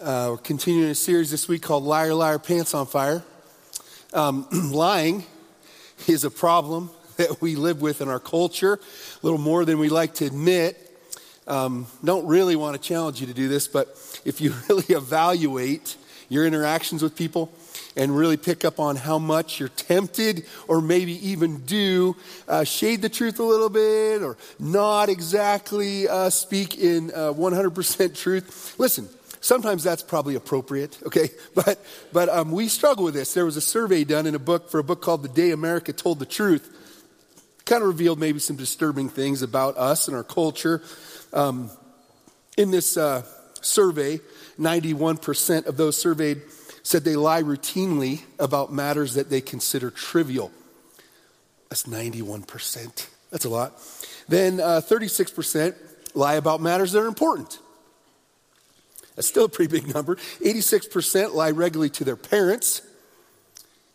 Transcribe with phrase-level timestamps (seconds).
[0.00, 3.20] Uh, we're continuing a series this week called Liar, Liar, Pants on Fire.
[4.12, 5.24] Um, lying
[6.06, 9.88] is a problem that we live with in our culture, a little more than we
[9.88, 10.76] like to admit.
[11.48, 13.88] Um, don't really want to challenge you to do this, but
[14.24, 15.96] if you really evaluate
[16.28, 17.50] your interactions with people
[17.96, 22.14] and really pick up on how much you're tempted or maybe even do
[22.46, 28.16] uh, shade the truth a little bit or not exactly uh, speak in uh, 100%
[28.16, 29.08] truth, listen,
[29.40, 31.30] Sometimes that's probably appropriate, okay?
[31.54, 31.78] But,
[32.12, 33.34] but um, we struggle with this.
[33.34, 35.92] There was a survey done in a book for a book called The Day America
[35.92, 36.74] Told the Truth.
[37.64, 40.82] Kind of revealed maybe some disturbing things about us and our culture.
[41.32, 41.70] Um,
[42.56, 43.22] in this uh,
[43.60, 44.20] survey,
[44.58, 46.42] 91% of those surveyed
[46.82, 50.50] said they lie routinely about matters that they consider trivial.
[51.68, 53.06] That's 91%.
[53.30, 53.78] That's a lot.
[54.28, 55.74] Then uh, 36%
[56.14, 57.58] lie about matters that are important.
[59.18, 60.14] That's still a pretty big number.
[60.14, 62.82] 86% lie regularly to their parents.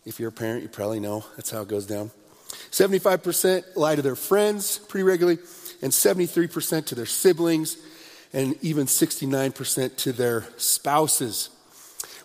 [0.05, 2.11] If you're a parent, you probably know that's how it goes down.
[2.71, 5.39] 75% lie to their friends pretty regularly,
[5.81, 7.77] and 73% to their siblings,
[8.33, 11.49] and even 69% to their spouses.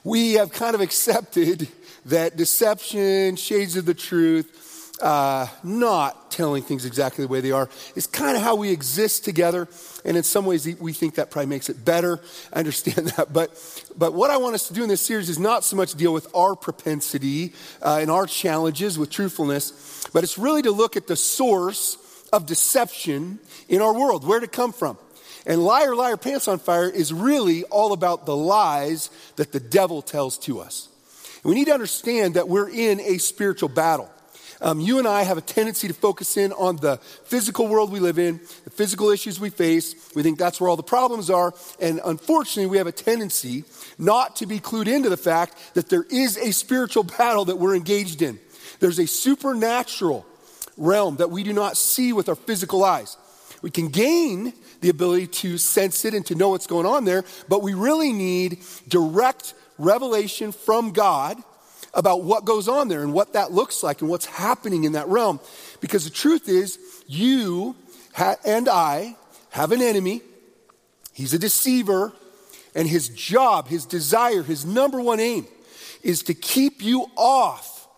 [0.03, 1.69] We have kind of accepted
[2.07, 4.69] that deception, shades of the truth,
[5.01, 9.25] uh, not telling things exactly the way they are is kind of how we exist
[9.25, 9.69] together.
[10.09, 12.19] And in some ways, we think that probably makes it better.
[12.51, 13.31] I understand that.
[13.31, 13.51] But,
[13.95, 16.15] but what I want us to do in this series is not so much deal
[16.15, 21.09] with our propensity uh, and our challenges with truthfulness, but it's really to look at
[21.09, 21.99] the source
[22.33, 24.97] of deception in our world, where to come from.
[25.45, 30.01] And Liar, Liar, Pants on Fire is really all about the lies that the devil
[30.01, 30.89] tells to us.
[31.45, 34.11] We need to understand that we're in a spiritual battle.
[34.61, 38.01] Um, you and I have a tendency to focus in on the physical world we
[38.01, 39.95] live in, the physical issues we face.
[40.15, 41.55] We think that's where all the problems are.
[41.81, 43.65] And unfortunately, we have a tendency
[43.99, 47.77] not to be clued into the fact that there is a spiritual battle that we're
[47.77, 48.39] engaged in.
[48.81, 50.27] There's a supernatural
[50.77, 53.17] realm that we do not see with our physical eyes.
[53.63, 57.25] We can gain the ability to sense it and to know what's going on there,
[57.49, 61.43] but we really need direct revelation from God
[61.95, 65.09] about what goes on there and what that looks like and what's happening in that
[65.09, 65.41] realm.
[65.81, 67.75] Because the truth is, you
[68.13, 69.17] ha- and I
[69.51, 70.23] have an enemy.
[71.13, 72.13] He's a deceiver.
[72.75, 75.47] And his job, his desire, his number one aim
[76.03, 77.89] is to keep you off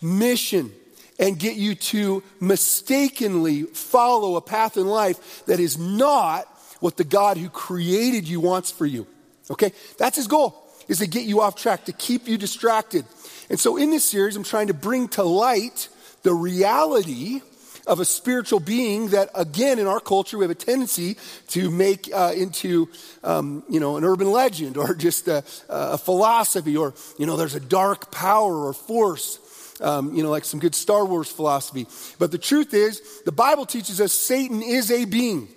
[0.00, 0.72] mission
[1.18, 6.46] and get you to mistakenly follow a path in life that is not
[6.80, 9.06] what the God who created you wants for you.
[9.50, 9.72] Okay?
[9.98, 13.04] That's his goal, is to get you off track, to keep you distracted.
[13.52, 15.90] And so in this series, I'm trying to bring to light
[16.22, 17.42] the reality
[17.86, 21.18] of a spiritual being that, again, in our culture, we have a tendency
[21.48, 22.88] to make uh, into,
[23.22, 27.54] um, you know, an urban legend or just a, a, philosophy or, you know, there's
[27.54, 29.38] a dark power or force,
[29.82, 31.86] um, you know, like some good Star Wars philosophy.
[32.18, 35.48] But the truth is, the Bible teaches us Satan is a being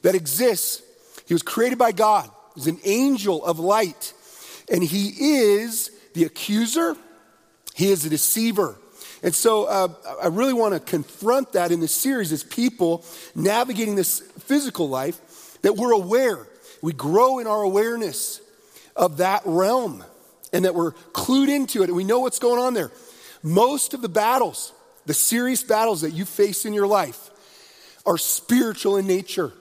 [0.00, 0.80] that exists.
[1.26, 2.30] He was created by God.
[2.54, 4.14] He's an angel of light.
[4.72, 5.08] And he
[5.42, 6.96] is the accuser
[7.74, 8.76] he is a deceiver.
[9.22, 9.88] And so uh,
[10.22, 15.60] I really want to confront that in this series as people navigating this physical life,
[15.62, 16.46] that we're aware.
[16.82, 18.40] We grow in our awareness
[18.96, 20.04] of that realm
[20.52, 22.90] and that we're clued into it and we know what's going on there.
[23.42, 24.72] Most of the battles,
[25.06, 27.30] the serious battles that you face in your life,
[28.04, 29.52] are spiritual in nature.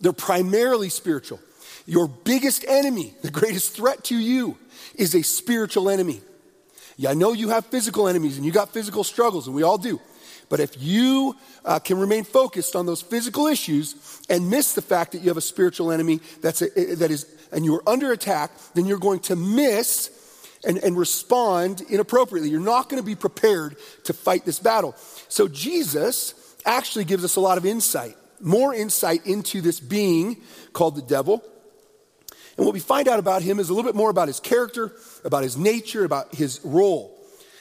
[0.00, 1.40] They're primarily spiritual.
[1.86, 4.58] Your biggest enemy, the greatest threat to you,
[4.94, 6.20] is a spiritual enemy.
[6.96, 9.78] Yeah, I know you have physical enemies and you got physical struggles, and we all
[9.78, 10.00] do.
[10.48, 11.34] But if you
[11.64, 15.36] uh, can remain focused on those physical issues and miss the fact that you have
[15.36, 19.36] a spiritual enemy that's a, that is, and you're under attack, then you're going to
[19.36, 20.10] miss
[20.64, 22.50] and, and respond inappropriately.
[22.50, 24.94] You're not going to be prepared to fight this battle.
[25.28, 26.34] So Jesus
[26.64, 30.40] actually gives us a lot of insight, more insight into this being
[30.72, 31.42] called the devil
[32.56, 34.92] and what we find out about him is a little bit more about his character,
[35.24, 37.12] about his nature, about his role.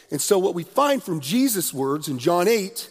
[0.10, 2.90] And so, what we find from Jesus' words in John 8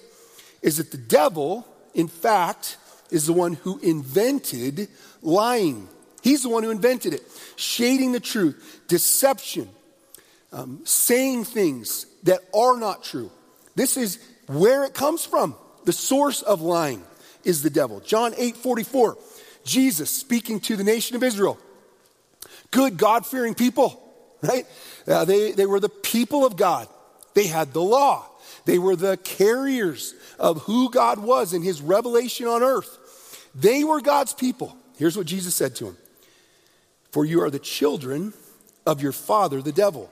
[0.61, 2.76] is that the devil, in fact,
[3.11, 4.88] is the one who invented
[5.23, 5.88] lying.
[6.23, 7.23] He's the one who invented it,
[7.56, 9.69] shading the truth, deception,
[10.52, 13.31] um, saying things that are not true.
[13.76, 15.55] This is where it comes from.
[15.84, 17.02] The source of lying
[17.44, 18.00] is the devil.
[18.00, 19.17] John 8 44,
[19.64, 21.58] Jesus speaking to the nation of Israel
[22.75, 24.03] good, God fearing people,
[24.43, 24.67] right?
[25.06, 26.88] Uh, they, they were the people of God.
[27.35, 28.26] They had the law.
[28.65, 33.49] They were the carriers of who God was and his revelation on earth.
[33.55, 34.76] They were God's people.
[34.97, 35.97] Here's what Jesus said to him
[37.12, 38.35] For you are the children
[38.87, 40.11] of your father, the devil,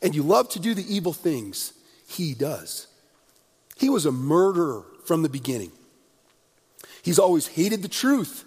[0.00, 1.72] and you love to do the evil things
[2.06, 2.86] he does.
[3.76, 5.72] He was a murderer from the beginning.
[7.02, 8.44] He's always hated the truth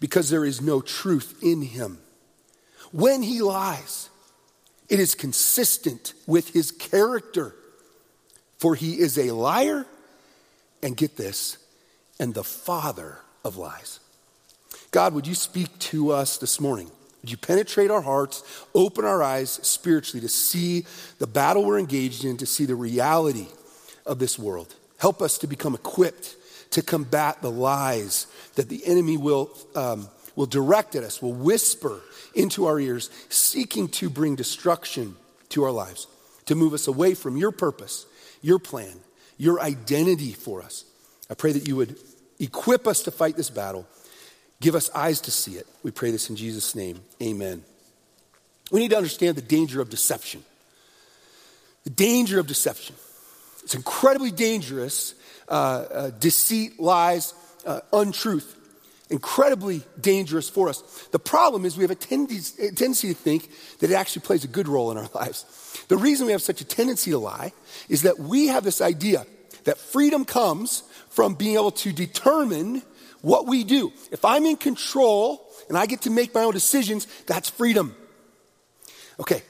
[0.00, 1.98] because there is no truth in him.
[2.94, 4.08] When he lies,
[4.88, 7.52] it is consistent with his character,
[8.58, 9.84] for he is a liar,
[10.80, 11.58] and get this,
[12.20, 13.98] and the father of lies.
[14.92, 16.88] God, would you speak to us this morning?
[17.22, 18.44] Would you penetrate our hearts,
[18.76, 20.86] open our eyes spiritually to see
[21.18, 23.48] the battle we're engaged in, to see the reality
[24.06, 24.72] of this world?
[24.98, 26.36] Help us to become equipped
[26.70, 32.00] to combat the lies that the enemy will, um, will direct at us, will whisper
[32.34, 35.16] into our ears, seeking to bring destruction
[35.50, 36.06] to our lives,
[36.46, 38.06] to move us away from your purpose,
[38.42, 38.94] your plan,
[39.38, 40.84] your identity for us.
[41.30, 41.96] I pray that you would
[42.38, 43.86] equip us to fight this battle
[44.64, 45.66] Give us eyes to see it.
[45.82, 47.02] We pray this in Jesus' name.
[47.22, 47.62] Amen.
[48.70, 50.42] We need to understand the danger of deception.
[51.84, 52.96] The danger of deception.
[53.62, 55.14] It's incredibly dangerous.
[55.46, 57.34] Uh, uh, deceit, lies,
[57.66, 58.56] uh, untruth.
[59.14, 60.82] Incredibly dangerous for us.
[61.12, 64.42] The problem is we have a tendency, a tendency to think that it actually plays
[64.42, 65.44] a good role in our lives.
[65.86, 67.52] The reason we have such a tendency to lie
[67.88, 69.24] is that we have this idea
[69.66, 72.82] that freedom comes from being able to determine
[73.20, 73.92] what we do.
[74.10, 77.94] If I'm in control and I get to make my own decisions, that's freedom.
[79.20, 79.42] Okay.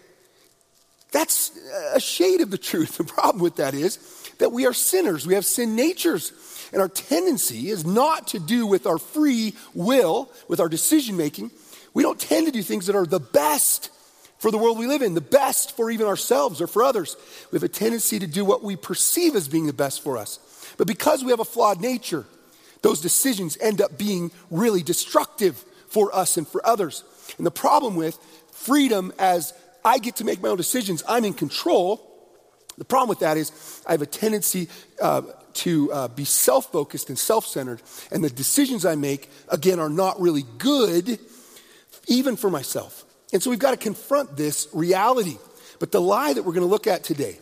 [1.10, 1.58] That's
[1.94, 2.98] a shade of the truth.
[2.98, 3.96] The problem with that is
[4.40, 5.26] that we are sinners.
[5.26, 6.32] We have sin natures.
[6.74, 11.52] And our tendency is not to do with our free will, with our decision making.
[11.94, 13.90] We don't tend to do things that are the best
[14.38, 17.16] for the world we live in, the best for even ourselves or for others.
[17.52, 20.40] We have a tendency to do what we perceive as being the best for us.
[20.76, 22.26] But because we have a flawed nature,
[22.82, 27.04] those decisions end up being really destructive for us and for others.
[27.38, 28.18] And the problem with
[28.50, 29.54] freedom as
[29.84, 32.04] I get to make my own decisions, I'm in control.
[32.78, 34.68] The problem with that is I have a tendency
[35.00, 35.22] uh,
[35.54, 39.88] to uh, be self focused and self centered, and the decisions I make, again, are
[39.88, 41.18] not really good,
[42.06, 43.04] even for myself.
[43.32, 45.38] And so we've got to confront this reality.
[45.80, 47.38] But the lie that we're going to look at today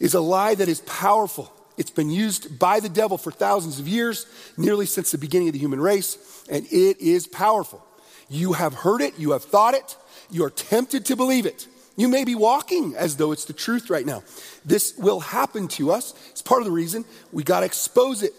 [0.00, 1.52] is a lie that is powerful.
[1.76, 4.26] It's been used by the devil for thousands of years,
[4.56, 7.84] nearly since the beginning of the human race, and it is powerful.
[8.28, 9.96] You have heard it, you have thought it,
[10.30, 11.68] you are tempted to believe it.
[11.96, 14.22] You may be walking as though it's the truth right now.
[14.64, 16.14] This will happen to us.
[16.30, 18.32] It's part of the reason we got to expose it.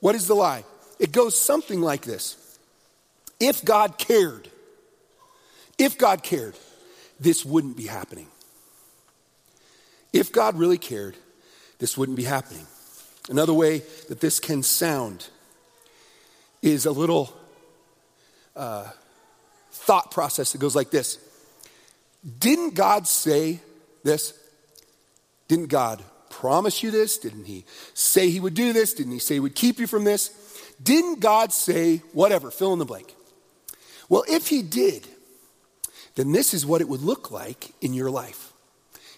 [0.00, 0.64] What is the lie?
[1.00, 2.36] It goes something like this
[3.40, 4.48] If God cared,
[5.76, 6.54] if God cared,
[7.18, 8.28] this wouldn't be happening.
[10.12, 11.16] If God really cared,
[11.80, 12.66] this wouldn't be happening.
[13.28, 15.26] Another way that this can sound
[16.62, 17.34] is a little
[18.54, 18.88] uh,
[19.72, 21.18] thought process that goes like this
[22.38, 23.60] Didn't God say
[24.02, 24.38] this?
[25.48, 27.18] Didn't God promise you this?
[27.18, 28.94] Didn't He say He would do this?
[28.94, 30.30] Didn't He say He would keep you from this?
[30.82, 32.50] Didn't God say whatever?
[32.50, 33.14] Fill in the blank.
[34.08, 35.06] Well, if He did,
[36.14, 38.52] then this is what it would look like in your life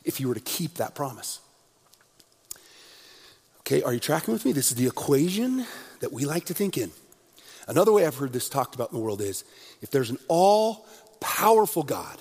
[0.05, 1.41] if you were to keep that promise.
[3.61, 4.53] Okay, are you tracking with me?
[4.53, 5.67] This is the equation
[6.01, 6.93] that we like to think in.
[7.67, 9.45] Another way I've heard this talked about in the world is
[9.83, 10.87] if there's an all
[11.21, 12.17] powerful God,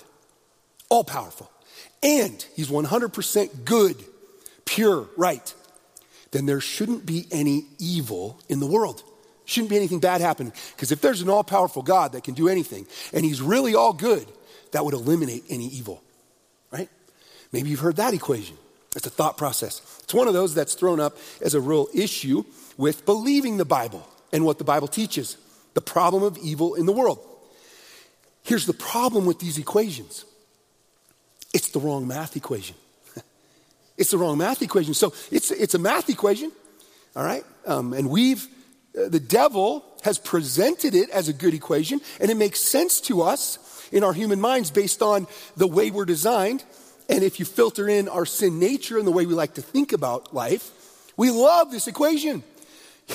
[0.88, 1.50] all powerful,
[2.02, 3.96] and he's 100% good,
[4.64, 5.54] pure, right,
[6.30, 9.02] then there shouldn't be any evil in the world.
[9.44, 10.52] Shouldn't be anything bad happening.
[10.74, 13.92] Because if there's an all powerful God that can do anything, and he's really all
[13.92, 14.26] good,
[14.72, 16.02] that would eliminate any evil,
[16.72, 16.88] right?
[17.52, 18.56] Maybe you've heard that equation.
[18.96, 19.80] It's a thought process.
[20.02, 22.44] It's one of those that's thrown up as a real issue
[22.76, 25.36] with believing the Bible and what the Bible teaches
[25.74, 27.18] the problem of evil in the world.
[28.42, 30.24] Here's the problem with these equations
[31.52, 32.76] it's the wrong math equation.
[33.96, 34.94] it's the wrong math equation.
[34.94, 36.52] So it's, it's a math equation,
[37.14, 37.44] all right?
[37.66, 38.46] Um, and we've,
[38.98, 43.22] uh, the devil has presented it as a good equation, and it makes sense to
[43.22, 43.58] us
[43.92, 45.26] in our human minds based on
[45.56, 46.64] the way we're designed.
[47.08, 49.92] And if you filter in our sin nature and the way we like to think
[49.92, 50.70] about life,
[51.16, 52.42] we love this equation.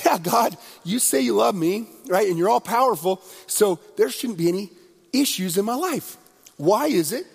[0.05, 2.29] Yeah, God, you say you love me, right?
[2.29, 4.69] And you're all powerful, so there shouldn't be any
[5.11, 6.15] issues in my life.
[6.55, 7.27] Why is it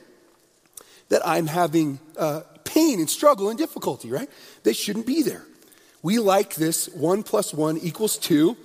[1.08, 4.28] that I'm having uh, pain and struggle and difficulty, right?
[4.64, 5.44] They shouldn't be there.
[6.02, 8.56] We like this one plus one equals two,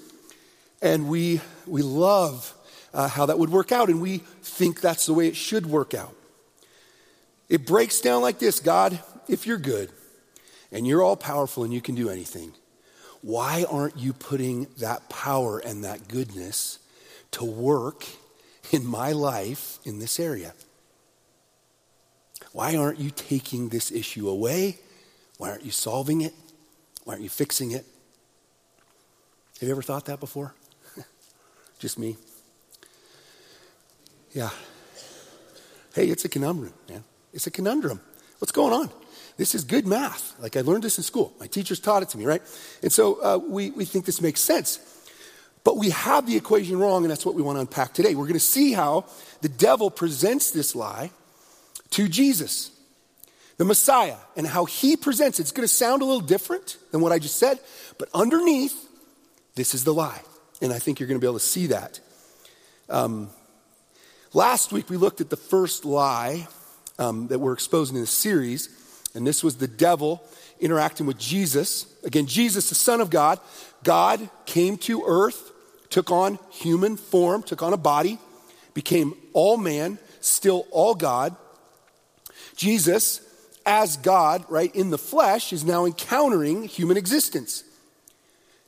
[0.81, 2.53] and we, we love
[2.93, 5.93] uh, how that would work out, and we think that's the way it should work
[5.93, 6.15] out.
[7.49, 9.91] It breaks down like this God, if you're good
[10.71, 12.53] and you're all powerful and you can do anything,
[13.21, 16.79] why aren't you putting that power and that goodness
[17.31, 18.05] to work
[18.71, 20.53] in my life in this area?
[22.53, 24.77] Why aren't you taking this issue away?
[25.37, 26.33] Why aren't you solving it?
[27.03, 27.85] Why aren't you fixing it?
[29.59, 30.53] Have you ever thought that before?
[31.79, 32.17] Just me?
[34.33, 34.49] Yeah.
[35.93, 37.03] Hey, it's a conundrum, man.
[37.33, 38.01] It's a conundrum.
[38.39, 38.89] What's going on?
[39.37, 40.35] This is good math.
[40.39, 41.33] Like I learned this in school.
[41.39, 42.41] My teachers taught it to me, right?
[42.81, 44.79] And so uh, we, we think this makes sense.
[45.63, 48.15] But we have the equation wrong, and that's what we want to unpack today.
[48.15, 49.05] We're going to see how
[49.41, 51.11] the devil presents this lie
[51.91, 52.71] to Jesus,
[53.57, 55.43] the Messiah, and how he presents it.
[55.43, 57.59] It's going to sound a little different than what I just said,
[57.97, 58.89] but underneath,
[59.55, 60.21] this is the lie.
[60.61, 61.99] And I think you're going to be able to see that.
[62.89, 63.29] Um,
[64.33, 66.47] last week, we looked at the first lie
[66.99, 68.69] um, that we're exposing in this series,
[69.15, 70.23] and this was the devil
[70.59, 71.87] interacting with Jesus.
[72.03, 73.39] Again, Jesus, the Son of God,
[73.83, 75.51] God came to earth,
[75.89, 78.19] took on human form, took on a body,
[78.73, 81.35] became all man, still all God.
[82.61, 83.21] Jesus,
[83.65, 87.63] as God, right, in the flesh, is now encountering human existence.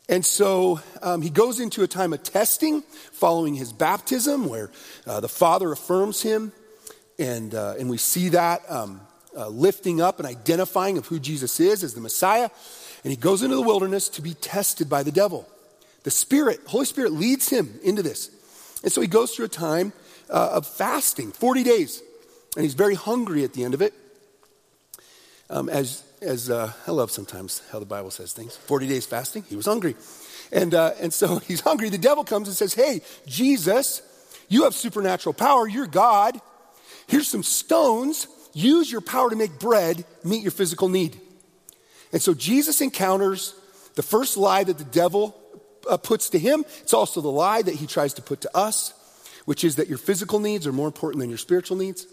[0.09, 2.81] And so um, he goes into a time of testing
[3.11, 4.71] following his baptism, where
[5.05, 6.53] uh, the Father affirms him,
[7.19, 8.99] and, uh, and we see that um,
[9.37, 12.49] uh, lifting up and identifying of who Jesus is as the Messiah.
[13.03, 15.47] And he goes into the wilderness to be tested by the devil.
[16.01, 18.31] The Spirit, Holy Spirit leads him into this.
[18.81, 19.93] And so he goes through a time
[20.31, 22.01] uh, of fasting, 40 days.
[22.55, 23.93] And he's very hungry at the end of it.
[25.49, 28.55] Um, as as uh, I love sometimes how the Bible says things.
[28.55, 29.95] 40 days fasting, he was hungry.
[30.51, 31.89] And, uh, and so he's hungry.
[31.89, 34.01] The devil comes and says, Hey, Jesus,
[34.49, 35.67] you have supernatural power.
[35.67, 36.39] You're God.
[37.07, 38.27] Here's some stones.
[38.53, 41.19] Use your power to make bread meet your physical need.
[42.11, 43.55] And so Jesus encounters
[43.95, 45.35] the first lie that the devil
[45.89, 46.63] uh, puts to him.
[46.81, 48.93] It's also the lie that he tries to put to us,
[49.45, 52.05] which is that your physical needs are more important than your spiritual needs.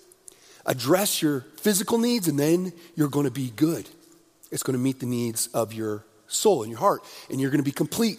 [0.66, 3.88] Address your physical needs, and then you're going to be good.
[4.50, 7.62] It's going to meet the needs of your soul and your heart, and you're going
[7.62, 8.18] to be complete.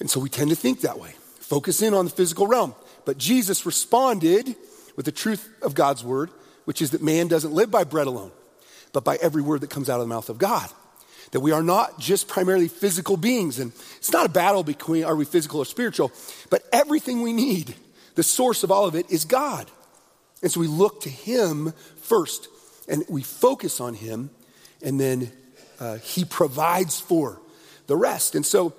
[0.00, 1.14] And so we tend to think that way.
[1.38, 2.74] Focus in on the physical realm.
[3.04, 4.56] But Jesus responded
[4.96, 6.30] with the truth of God's word,
[6.64, 8.32] which is that man doesn't live by bread alone,
[8.92, 10.68] but by every word that comes out of the mouth of God.
[11.32, 13.58] That we are not just primarily physical beings.
[13.58, 16.12] And it's not a battle between are we physical or spiritual,
[16.48, 17.74] but everything we need,
[18.14, 19.70] the source of all of it is God.
[20.44, 22.48] And so we look to Him first,
[22.86, 24.28] and we focus on Him,
[24.82, 25.32] and then
[25.80, 27.40] uh, He provides for
[27.86, 28.34] the rest.
[28.34, 28.74] And so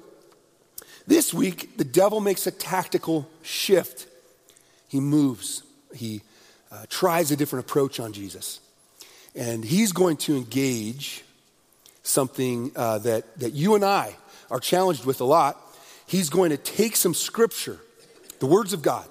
[1.08, 4.06] this week, the devil makes a tactical shift.
[4.88, 6.22] He moves, he
[6.72, 8.60] uh, tries a different approach on Jesus.
[9.36, 11.24] And he's going to engage
[12.04, 14.16] something uh, that, that you and I
[14.52, 15.60] are challenged with a lot.
[16.06, 17.80] He's going to take some scripture,
[18.38, 19.08] the words of God.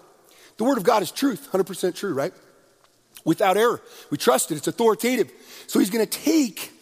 [0.57, 2.33] The word of God is truth, 100% true, right?
[3.25, 3.81] Without error.
[4.11, 5.33] We trust it, it's authoritative.
[5.67, 6.73] So he's going to take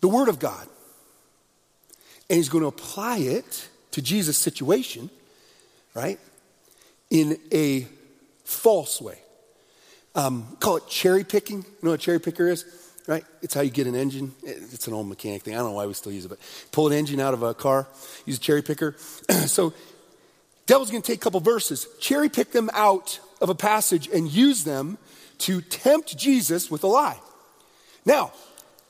[0.00, 0.68] the word of God
[2.28, 5.10] and he's going to apply it to Jesus' situation,
[5.94, 6.18] right?
[7.10, 7.86] In a
[8.44, 9.18] false way.
[10.14, 11.58] Um, call it cherry picking.
[11.58, 12.64] You know what a cherry picker is?
[13.06, 13.24] Right?
[13.42, 14.34] It's how you get an engine.
[14.42, 15.54] It's an old mechanic thing.
[15.54, 16.38] I don't know why we still use it, but
[16.72, 17.86] pull an engine out of a car,
[18.24, 18.96] use a cherry picker.
[19.46, 19.72] so,
[20.66, 24.28] devil's going to take a couple verses, cherry pick them out of a passage, and
[24.28, 24.98] use them
[25.38, 27.18] to tempt Jesus with a lie.
[28.04, 28.32] Now,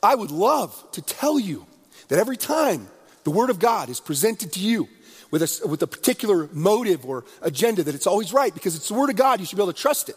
[0.01, 1.65] I would love to tell you
[2.07, 2.87] that every time
[3.23, 4.87] the Word of God is presented to you
[5.31, 8.93] with a, with a particular motive or agenda, that it's always right because it's the
[8.93, 10.15] Word of God, you should be able to trust it.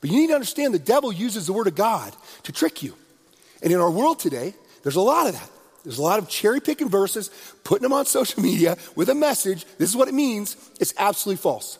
[0.00, 2.94] But you need to understand the devil uses the Word of God to trick you.
[3.62, 5.50] And in our world today, there's a lot of that.
[5.84, 7.30] There's a lot of cherry picking verses,
[7.64, 9.64] putting them on social media with a message.
[9.78, 10.56] This is what it means.
[10.80, 11.78] It's absolutely false.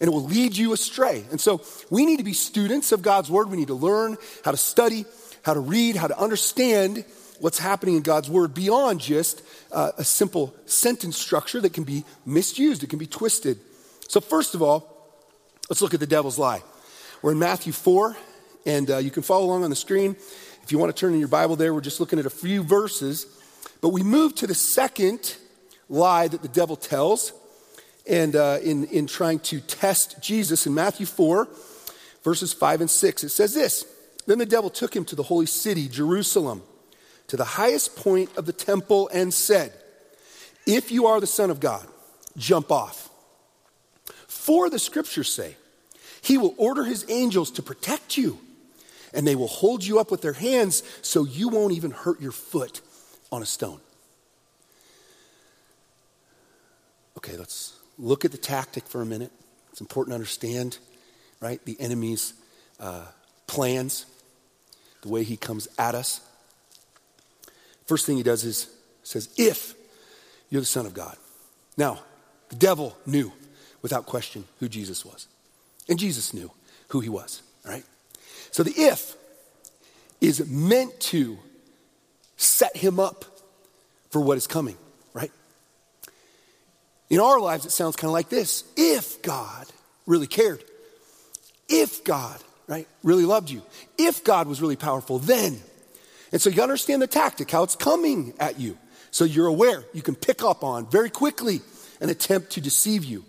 [0.00, 1.24] And it will lead you astray.
[1.30, 3.50] And so we need to be students of God's Word.
[3.50, 5.04] We need to learn how to study,
[5.42, 7.04] how to read, how to understand
[7.38, 9.42] what's happening in God's Word beyond just
[9.72, 13.58] uh, a simple sentence structure that can be misused, it can be twisted.
[14.08, 15.14] So, first of all,
[15.68, 16.62] let's look at the devil's lie.
[17.22, 18.16] We're in Matthew 4,
[18.66, 20.16] and uh, you can follow along on the screen.
[20.62, 22.62] If you want to turn in your Bible there, we're just looking at a few
[22.62, 23.26] verses.
[23.80, 25.36] But we move to the second
[25.88, 27.32] lie that the devil tells,
[28.08, 31.48] and uh, in, in trying to test Jesus in Matthew 4,
[32.24, 33.24] verses 5 and 6.
[33.24, 33.84] It says this
[34.26, 36.62] Then the devil took him to the holy city, Jerusalem,
[37.28, 39.72] to the highest point of the temple, and said,
[40.66, 41.86] If you are the Son of God,
[42.36, 43.10] jump off.
[44.26, 45.56] For the scriptures say,
[46.22, 48.38] he will order his angels to protect you,
[49.12, 52.32] and they will hold you up with their hands so you won't even hurt your
[52.32, 52.80] foot
[53.32, 53.80] on a stone.
[57.16, 59.30] Okay, let's look at the tactic for a minute.
[59.70, 60.78] It's important to understand
[61.40, 61.64] right?
[61.64, 62.34] The enemy's
[62.78, 63.06] uh,
[63.46, 64.06] plans,
[65.02, 66.20] the way he comes at us.
[67.86, 68.68] First thing he does is
[69.02, 69.74] says, if
[70.50, 71.16] you're the Son of God.
[71.76, 72.00] Now,
[72.50, 73.32] the devil knew
[73.82, 75.26] without question who Jesus was.
[75.88, 76.50] And Jesus knew
[76.88, 77.84] who he was, right?
[78.50, 79.16] So the if
[80.20, 81.38] is meant to
[82.36, 83.24] set him up
[84.10, 84.76] for what is coming?
[87.10, 89.66] In our lives, it sounds kind of like this if God
[90.06, 90.62] really cared,
[91.68, 93.62] if God, right, really loved you,
[93.98, 95.60] if God was really powerful, then.
[96.32, 98.78] And so you understand the tactic, how it's coming at you.
[99.10, 101.60] So you're aware, you can pick up on very quickly
[102.00, 103.24] an attempt to deceive you.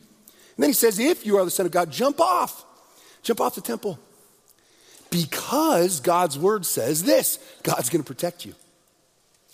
[0.55, 2.63] And then he says, if you are the Son of God, jump off.
[3.23, 3.99] Jump off the temple.
[5.09, 8.53] Because God's word says this God's going to protect you,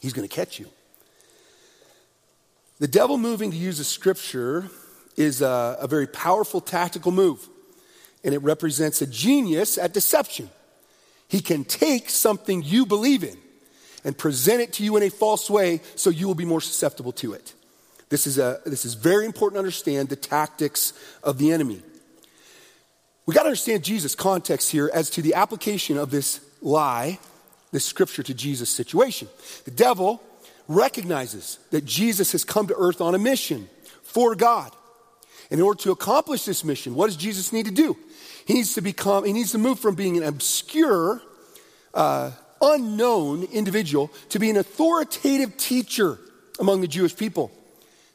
[0.01, 0.67] He's going to catch you.
[2.79, 4.69] The devil moving to use a scripture
[5.15, 7.47] is a, a very powerful tactical move,
[8.23, 10.49] and it represents a genius at deception.
[11.27, 13.37] He can take something you believe in
[14.03, 17.11] and present it to you in a false way so you will be more susceptible
[17.13, 17.53] to it.
[18.09, 20.93] This is, a, this is very important to understand the tactics
[21.23, 21.81] of the enemy.
[23.25, 27.19] We got to understand Jesus' context here as to the application of this lie,
[27.71, 29.27] this scripture to Jesus' situation.
[29.65, 30.21] The devil
[30.67, 33.69] recognizes that Jesus has come to earth on a mission
[34.03, 34.71] for God.
[35.49, 37.97] And in order to accomplish this mission, what does Jesus need to do?
[38.45, 41.21] He needs to become, he needs to move from being an obscure,
[41.93, 42.31] uh,
[42.61, 46.17] unknown individual to be an authoritative teacher
[46.59, 47.51] among the Jewish people.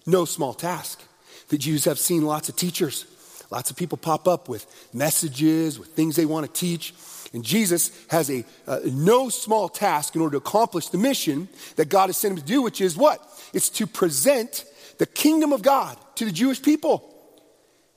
[0.07, 1.01] No small task.
[1.49, 3.07] The Jews have seen lots of teachers.
[3.51, 6.95] Lots of people pop up with messages, with things they want to teach.
[7.33, 11.89] And Jesus has a uh, no small task in order to accomplish the mission that
[11.89, 13.21] God has sent him to do, which is what?
[13.55, 14.65] It's to present
[14.99, 17.09] the kingdom of God to the Jewish people.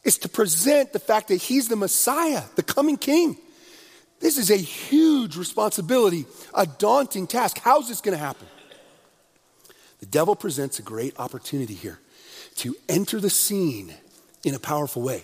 [0.03, 3.37] It's to present the fact that he's the Messiah, the coming king.
[4.19, 7.59] This is a huge responsibility, a daunting task.
[7.59, 8.47] How's this going to happen?
[9.99, 11.99] The devil presents a great opportunity here
[12.57, 13.93] to enter the scene
[14.43, 15.23] in a powerful way.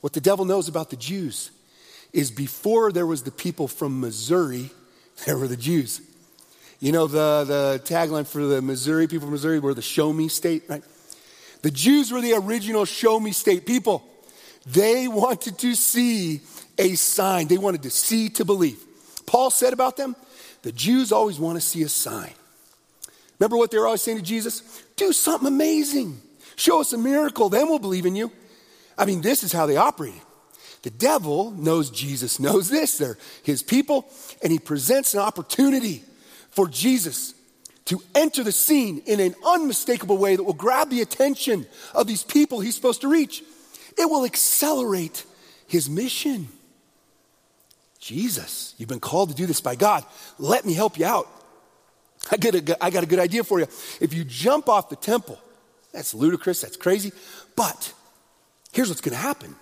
[0.00, 1.50] What the devil knows about the Jews
[2.16, 4.70] is before there was the people from Missouri,
[5.26, 6.00] there were the Jews.
[6.80, 10.28] You know, the, the tagline for the Missouri, people from Missouri were the show me
[10.28, 10.82] state, right?
[11.60, 14.02] The Jews were the original show me state people.
[14.64, 16.40] They wanted to see
[16.78, 18.82] a sign, they wanted to see to believe.
[19.26, 20.16] Paul said about them,
[20.62, 22.32] the Jews always want to see a sign.
[23.38, 24.82] Remember what they were always saying to Jesus?
[24.96, 26.20] Do something amazing.
[26.56, 28.32] Show us a miracle, then we'll believe in you.
[28.96, 30.20] I mean, this is how they operated.
[30.86, 32.98] The devil knows Jesus knows this.
[32.98, 34.06] They're his people,
[34.40, 36.04] and he presents an opportunity
[36.50, 37.34] for Jesus
[37.86, 42.22] to enter the scene in an unmistakable way that will grab the attention of these
[42.22, 43.42] people he's supposed to reach.
[43.98, 45.24] It will accelerate
[45.66, 46.46] his mission.
[47.98, 50.04] Jesus, you've been called to do this by God.
[50.38, 51.26] Let me help you out.
[52.30, 53.66] I, get a, I got a good idea for you.
[54.00, 55.40] If you jump off the temple,
[55.92, 57.10] that's ludicrous, that's crazy,
[57.56, 57.92] but
[58.70, 59.56] here's what's going to happen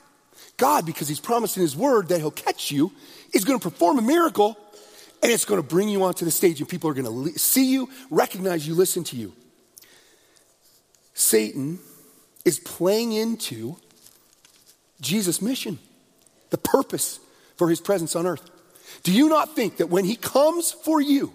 [0.57, 2.93] God, because He's promised in His Word that He'll catch you,
[3.33, 4.57] is going to perform a miracle
[5.23, 7.73] and it's going to bring you onto the stage and people are going to see
[7.73, 9.33] you, recognize you, listen to you.
[11.14, 11.79] Satan
[12.45, 13.77] is playing into
[15.01, 15.79] Jesus' mission,
[16.51, 17.21] the purpose
[17.57, 18.51] for his presence on earth.
[19.03, 21.33] Do you not think that when he comes for you,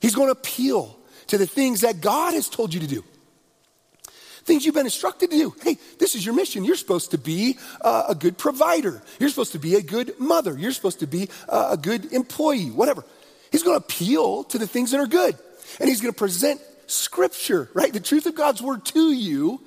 [0.00, 0.98] he's going to appeal
[1.28, 3.04] to the things that God has told you to do?
[4.48, 5.54] Things you've been instructed to do.
[5.62, 6.64] Hey, this is your mission.
[6.64, 9.02] You're supposed to be uh, a good provider.
[9.20, 10.56] You're supposed to be a good mother.
[10.56, 13.04] You're supposed to be uh, a good employee, whatever.
[13.52, 15.36] He's going to appeal to the things that are good.
[15.78, 17.92] And he's going to present scripture, right?
[17.92, 19.60] The truth of God's word to you.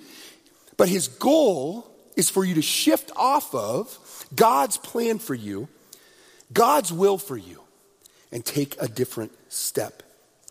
[0.78, 5.68] But his goal is for you to shift off of God's plan for you,
[6.52, 7.62] God's will for you,
[8.32, 10.02] and take a different step,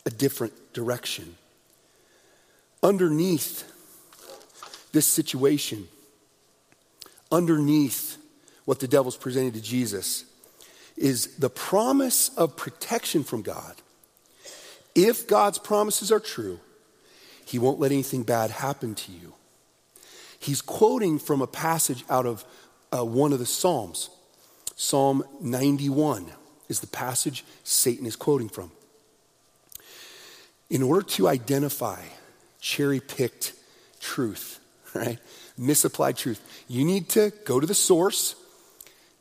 [0.06, 1.34] a different direction.
[2.80, 3.69] Underneath
[4.92, 5.88] this situation,
[7.30, 8.16] underneath
[8.64, 10.24] what the devil's presenting to Jesus,
[10.96, 13.74] is the promise of protection from God.
[14.94, 16.60] If God's promises are true,
[17.44, 19.34] he won't let anything bad happen to you.
[20.38, 22.44] He's quoting from a passage out of
[22.92, 24.10] uh, one of the Psalms.
[24.76, 26.26] Psalm 91
[26.68, 28.70] is the passage Satan is quoting from.
[30.70, 32.00] In order to identify
[32.60, 33.52] cherry picked
[33.98, 34.59] truth,
[34.94, 35.18] right?
[35.56, 36.40] Misapplied truth.
[36.68, 38.34] You need to go to the source.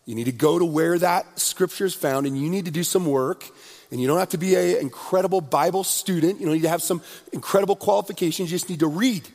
[0.06, 2.84] You need to go to where that scripture is found, and you need to do
[2.84, 3.46] some work.
[3.92, 6.40] And you don't have to be an incredible Bible student.
[6.40, 7.02] You don't need to have some
[7.34, 8.52] incredible qualifications.
[8.52, 9.28] You just need to read.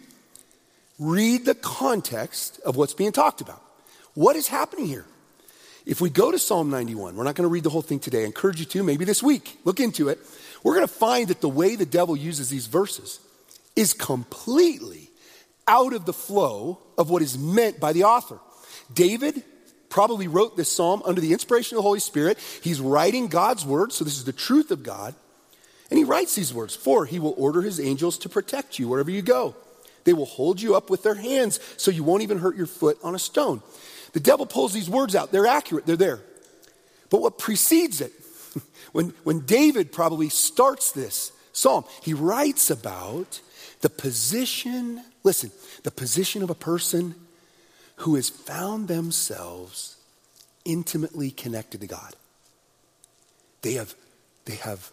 [0.98, 3.60] Read the context of what's being talked about.
[4.14, 5.06] What is happening here?
[5.86, 8.22] If we go to Psalm 91, we're not going to read the whole thing today.
[8.22, 10.18] I encourage you to, maybe this week, look into it.
[10.62, 13.20] We're going to find that the way the devil uses these verses
[13.76, 15.03] is completely
[15.66, 18.38] out of the flow of what is meant by the author.
[18.92, 19.42] David
[19.88, 22.38] probably wrote this psalm under the inspiration of the Holy Spirit.
[22.62, 25.14] He's writing God's word, so this is the truth of God.
[25.90, 29.10] And he writes these words For he will order his angels to protect you wherever
[29.10, 29.54] you go.
[30.04, 32.98] They will hold you up with their hands so you won't even hurt your foot
[33.02, 33.62] on a stone.
[34.12, 35.32] The devil pulls these words out.
[35.32, 36.20] They're accurate, they're there.
[37.10, 38.12] But what precedes it,
[38.92, 43.40] when, when David probably starts this psalm, he writes about
[43.80, 45.50] the position, listen,
[45.82, 47.14] the position of a person
[47.96, 49.96] who has found themselves
[50.64, 52.14] intimately connected to God.
[53.62, 53.94] They have,
[54.44, 54.90] they have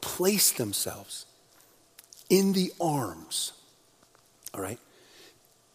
[0.00, 1.26] placed themselves
[2.28, 3.52] in the arms,
[4.54, 4.78] all right,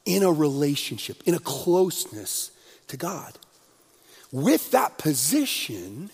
[0.06, 2.51] in a relationship, in a closeness
[2.88, 3.38] to God.
[4.32, 6.10] With that position,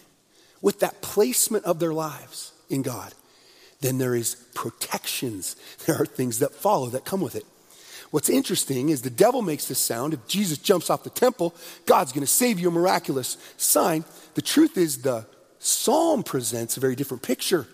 [0.62, 3.13] with that placement of their lives in God,
[3.82, 5.56] then there is protections.
[5.86, 7.46] There are things that follow that come with it.
[8.12, 10.13] What's interesting is the devil makes this sound.
[10.13, 11.54] If Jesus jumps off the temple,
[11.86, 14.04] God's going to save you a miraculous sign.
[14.34, 15.26] The truth is, the
[15.60, 17.67] psalm presents a very different picture.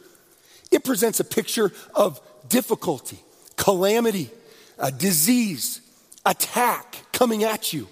[0.72, 2.20] It presents a picture of
[2.50, 3.20] difficulty,
[3.56, 4.30] calamity,
[4.78, 5.80] a disease,
[6.26, 7.88] attack coming at you.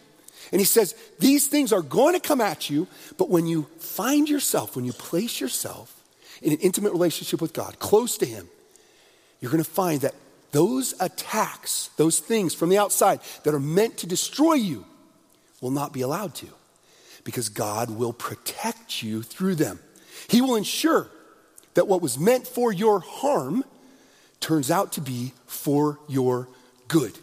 [0.52, 4.30] And he says, These things are going to come at you, but when you find
[4.30, 6.04] yourself, when you place yourself
[6.42, 8.50] in an intimate relationship with God, close to Him,
[9.40, 10.14] you're going to find that
[10.54, 14.86] those attacks, those things from the outside that are meant to destroy you,
[15.60, 16.48] will not be allowed to
[17.24, 19.80] because God will protect you through them.
[20.28, 21.10] He will ensure
[21.74, 23.64] that what was meant for your harm
[24.40, 26.50] turns out to be for your
[26.88, 27.18] good.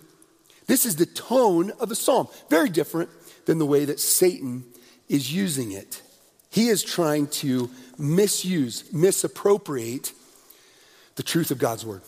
[0.67, 3.11] This is the tone of the psalm, very different
[3.45, 4.65] than the way that Satan
[5.09, 6.03] is using it.
[6.51, 10.13] He is trying to misuse, misappropriate
[11.17, 12.03] the truth of God's word.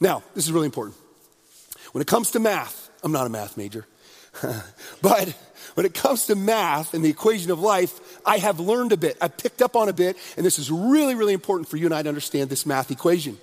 [0.00, 0.96] Now, this is really important.
[1.92, 3.86] When it comes to math, I'm not a math major,
[5.02, 5.34] but
[5.74, 9.16] when it comes to math and the equation of life, I have learned a bit.
[9.20, 11.94] I've picked up on a bit, and this is really, really important for you and
[11.94, 13.38] I to understand this math equation.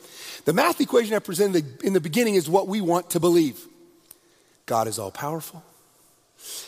[0.46, 3.60] The math equation I presented in the beginning is what we want to believe
[4.66, 5.64] God is all powerful,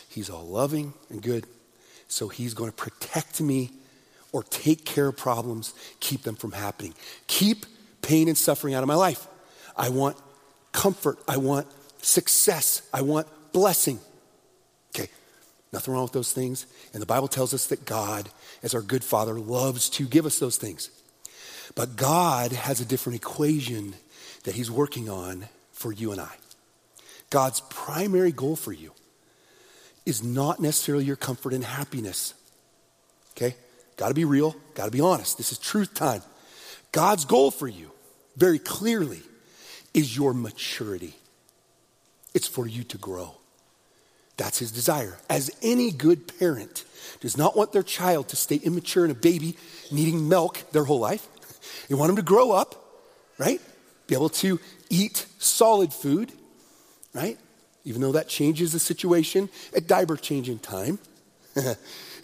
[0.08, 1.46] He's all loving and good,
[2.08, 3.70] so He's going to protect me
[4.32, 6.94] or take care of problems, keep them from happening,
[7.26, 7.66] keep
[8.02, 9.26] pain and suffering out of my life.
[9.76, 10.16] I want
[10.72, 11.18] comfort.
[11.28, 11.66] I want
[12.00, 12.82] success.
[12.92, 13.98] I want blessing.
[14.94, 15.08] Okay,
[15.72, 16.66] nothing wrong with those things.
[16.92, 18.28] And the Bible tells us that God,
[18.62, 20.90] as our good Father, loves to give us those things.
[21.74, 23.94] But God has a different equation
[24.44, 26.32] that He's working on for you and I.
[27.30, 28.92] God's primary goal for you
[30.06, 32.32] is not necessarily your comfort and happiness.
[33.36, 33.56] Okay?
[33.96, 35.36] Got to be real, got to be honest.
[35.36, 36.22] This is truth time.
[36.92, 37.90] God's goal for you,
[38.36, 39.20] very clearly,
[39.96, 41.14] is your maturity.
[42.34, 43.34] It's for you to grow.
[44.36, 45.16] That's his desire.
[45.30, 46.84] As any good parent
[47.20, 49.56] does not want their child to stay immature and a baby
[49.90, 51.26] needing milk their whole life,
[51.88, 52.74] they want them to grow up,
[53.38, 53.60] right?
[54.06, 56.30] Be able to eat solid food,
[57.14, 57.38] right?
[57.84, 60.98] Even though that changes the situation at diaper changing time.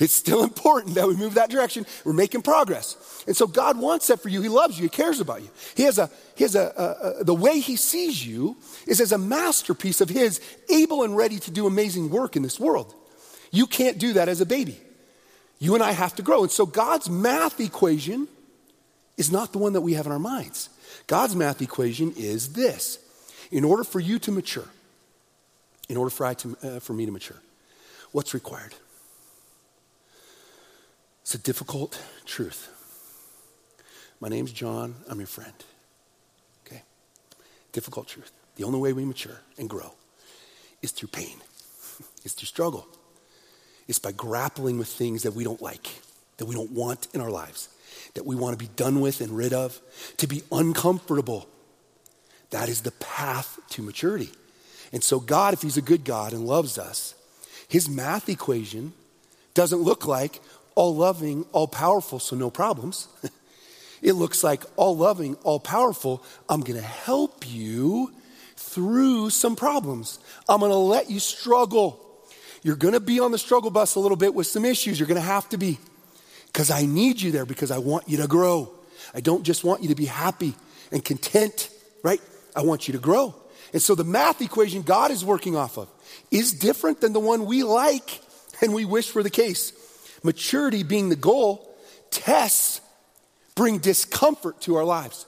[0.02, 1.86] It's still important that we move that direction.
[2.04, 3.22] We're making progress.
[3.28, 4.42] And so God wants that for you.
[4.42, 4.82] He loves you.
[4.82, 5.48] He cares about you.
[5.76, 8.56] He has a, he has a, a, a, the way he sees you
[8.88, 12.58] is as a masterpiece of his, able and ready to do amazing work in this
[12.58, 12.92] world.
[13.52, 14.80] You can't do that as a baby.
[15.60, 16.42] You and I have to grow.
[16.42, 18.26] And so God's math equation
[19.16, 20.68] is not the one that we have in our minds.
[21.06, 22.98] God's math equation is this.
[23.52, 24.68] In order for you to mature,
[25.88, 27.40] in order for, I to, uh, for me to mature,
[28.10, 28.74] what's required?
[31.22, 32.68] It's a difficult truth.
[34.20, 34.96] My name's John.
[35.08, 35.54] I'm your friend.
[36.66, 36.82] Okay?
[37.72, 38.32] Difficult truth.
[38.56, 39.92] The only way we mature and grow
[40.82, 41.36] is through pain,
[42.24, 42.86] it's through struggle.
[43.88, 45.88] It's by grappling with things that we don't like,
[46.36, 47.68] that we don't want in our lives,
[48.14, 49.80] that we want to be done with and rid of,
[50.18, 51.48] to be uncomfortable.
[52.50, 54.30] That is the path to maturity.
[54.92, 57.14] And so, God, if He's a good God and loves us,
[57.68, 58.92] His math equation
[59.54, 60.40] doesn't look like,
[60.74, 63.08] all loving, all powerful, so no problems.
[64.02, 68.12] it looks like all loving, all powerful, I'm going to help you
[68.56, 70.18] through some problems.
[70.48, 72.00] I'm going to let you struggle.
[72.62, 74.98] You're going to be on the struggle bus a little bit with some issues.
[74.98, 75.78] You're going to have to be
[76.46, 78.72] because I need you there because I want you to grow.
[79.14, 80.54] I don't just want you to be happy
[80.90, 81.70] and content,
[82.02, 82.20] right?
[82.54, 83.34] I want you to grow.
[83.72, 85.88] And so the math equation God is working off of
[86.30, 88.20] is different than the one we like
[88.60, 89.72] and we wish for the case.
[90.22, 91.68] Maturity being the goal,
[92.10, 92.80] tests
[93.54, 95.26] bring discomfort to our lives.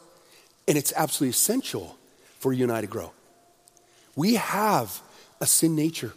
[0.66, 1.96] And it's absolutely essential
[2.38, 3.12] for you and I to grow.
[4.16, 5.00] We have
[5.40, 6.12] a sin nature.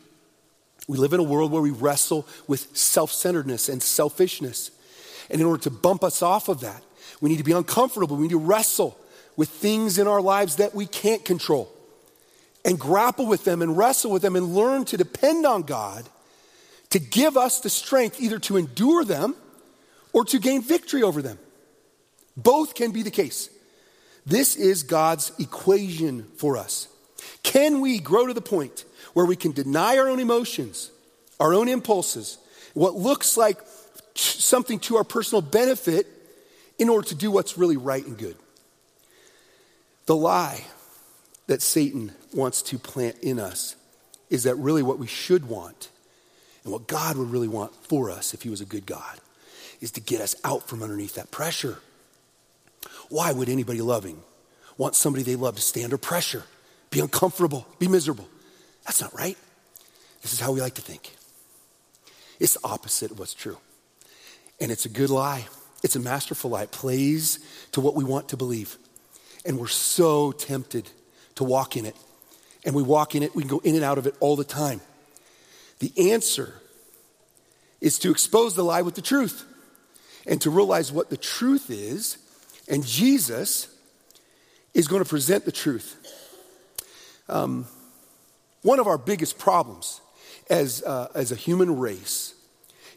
[0.88, 4.72] We live in a world where we wrestle with self centeredness and selfishness.
[5.30, 6.82] And in order to bump us off of that,
[7.20, 8.16] we need to be uncomfortable.
[8.16, 8.98] We need to wrestle
[9.36, 11.72] with things in our lives that we can't control
[12.64, 16.08] and grapple with them and wrestle with them and learn to depend on God
[16.90, 19.36] to give us the strength either to endure them
[20.14, 21.38] or to gain victory over them.
[22.36, 23.50] Both can be the case.
[24.26, 26.88] This is God's equation for us.
[27.44, 30.92] Can we grow to the point where we can deny our own emotions,
[31.40, 32.38] our own impulses,
[32.74, 33.58] what looks like
[34.16, 36.08] something to our personal benefit
[36.78, 38.36] in order to do what's really right and good?
[40.06, 40.66] The lie
[41.48, 43.76] that Satan wants to plant in us
[44.30, 45.90] is that really what we should want
[46.68, 49.22] and what God would really want for us if He was a good God
[49.80, 51.78] is to get us out from underneath that pressure.
[53.08, 54.22] Why would anybody loving
[54.78, 56.44] want somebody they love to stay under pressure,
[56.90, 58.28] be uncomfortable, be miserable?
[58.86, 59.38] That's not right.
[60.22, 61.16] This is how we like to think.
[62.38, 63.58] It's the opposite of what's true.
[64.60, 65.48] And it's a good lie.
[65.86, 66.64] It's a masterful lie.
[66.64, 67.40] It plays
[67.72, 68.78] to what we want to believe.
[69.46, 70.90] And we're so tempted
[71.36, 71.96] to walk in it.
[72.66, 74.44] And we walk in it, we can go in and out of it all the
[74.44, 74.82] time.
[75.80, 76.54] The answer
[77.82, 79.46] is to expose the lie with the truth
[80.26, 82.18] and to realize what the truth is.
[82.68, 83.68] And Jesus
[84.74, 85.96] is going to present the truth.
[87.30, 87.66] Um,
[88.62, 90.02] one of our biggest problems
[90.50, 92.34] as, uh, as a human race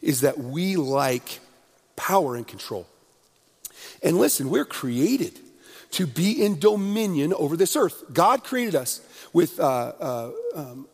[0.03, 1.40] is that we like
[1.97, 2.87] power and control.
[4.03, 5.38] And listen, we're created
[5.93, 8.05] to be in dominion over this earth.
[8.12, 9.01] God created us
[9.33, 10.88] with uh, uh, um,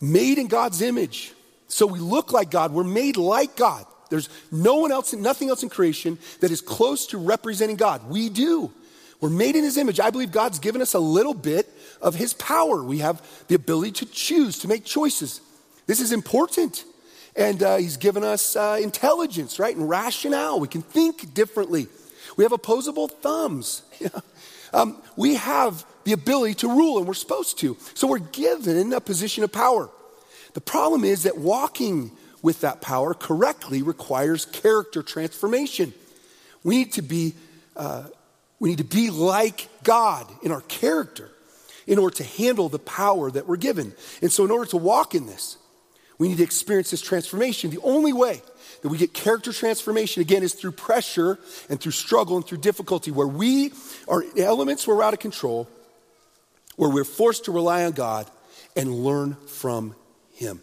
[0.00, 1.32] made in God's image.
[1.68, 2.72] So we look like God.
[2.72, 3.86] We're made like God.
[4.08, 8.08] There's no one else, nothing else in creation that is close to representing God.
[8.08, 8.72] We do.
[9.20, 9.98] We're made in His image.
[9.98, 11.68] I believe God's given us a little bit
[12.00, 12.82] of His power.
[12.82, 15.40] We have the ability to choose, to make choices.
[15.86, 16.84] This is important.
[17.34, 19.74] And uh, He's given us uh, intelligence, right?
[19.74, 20.60] And rationale.
[20.60, 21.88] We can think differently.
[22.36, 23.82] We have opposable thumbs.
[24.72, 27.76] um, we have the ability to rule, and we're supposed to.
[27.94, 29.90] So we're given a position of power.
[30.54, 35.92] The problem is that walking with that power correctly requires character transformation.
[36.62, 37.34] We need to be,
[37.74, 38.04] uh,
[38.60, 41.28] we need to be like God in our character
[41.88, 43.92] in order to handle the power that we're given.
[44.22, 45.56] And so, in order to walk in this,
[46.18, 47.70] we need to experience this transformation.
[47.70, 48.42] The only way
[48.82, 53.10] that we get character transformation again is through pressure and through struggle and through difficulty,
[53.10, 53.72] where we
[54.06, 55.68] are elements where we're out of control,
[56.76, 58.30] where we're forced to rely on God
[58.76, 59.94] and learn from
[60.34, 60.62] Him.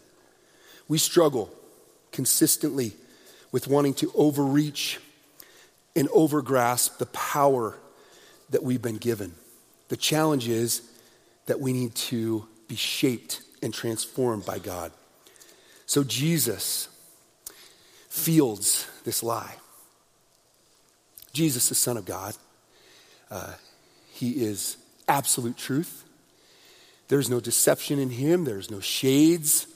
[0.88, 1.52] We struggle
[2.12, 2.92] consistently
[3.52, 4.98] with wanting to overreach
[5.96, 7.76] and overgrasp the power
[8.50, 9.34] that we've been given.
[9.88, 10.82] The challenge is
[11.46, 14.92] that we need to be shaped and transformed by God.
[15.86, 16.88] So Jesus
[18.08, 19.56] fields this lie.
[21.32, 22.34] Jesus, the Son of God,
[23.30, 23.54] uh,
[24.12, 24.76] he is
[25.08, 26.04] absolute truth.
[27.08, 29.66] There's no deception in him, there's no shades,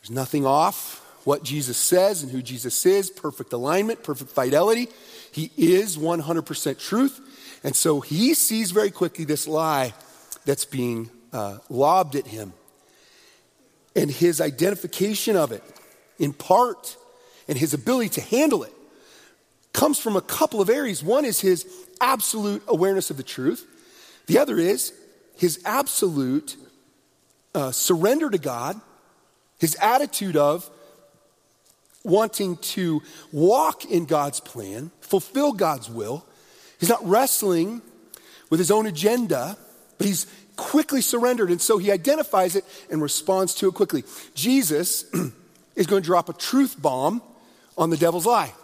[0.00, 1.06] there's nothing off.
[1.24, 4.88] What Jesus says and who Jesus is, perfect alignment, perfect fidelity.
[5.32, 7.20] He is 100% truth.
[7.62, 9.92] And so he sees very quickly this lie
[10.46, 12.54] that's being uh, lobbed at him.
[13.94, 15.62] And his identification of it,
[16.18, 16.96] in part,
[17.48, 18.72] and his ability to handle it,
[19.72, 21.02] comes from a couple of areas.
[21.02, 21.66] One is his
[22.00, 23.66] absolute awareness of the truth,
[24.30, 24.92] the other is
[25.38, 26.56] his absolute
[27.52, 28.80] uh, surrender to God,
[29.58, 30.70] his attitude of
[32.04, 36.24] wanting to walk in God's plan, fulfill God's will.
[36.78, 37.82] He's not wrestling
[38.50, 39.56] with his own agenda,
[39.98, 41.50] but he's quickly surrendered.
[41.50, 44.04] And so he identifies it and responds to it quickly.
[44.36, 45.02] Jesus
[45.74, 47.20] is going to drop a truth bomb
[47.76, 48.54] on the devil's lie.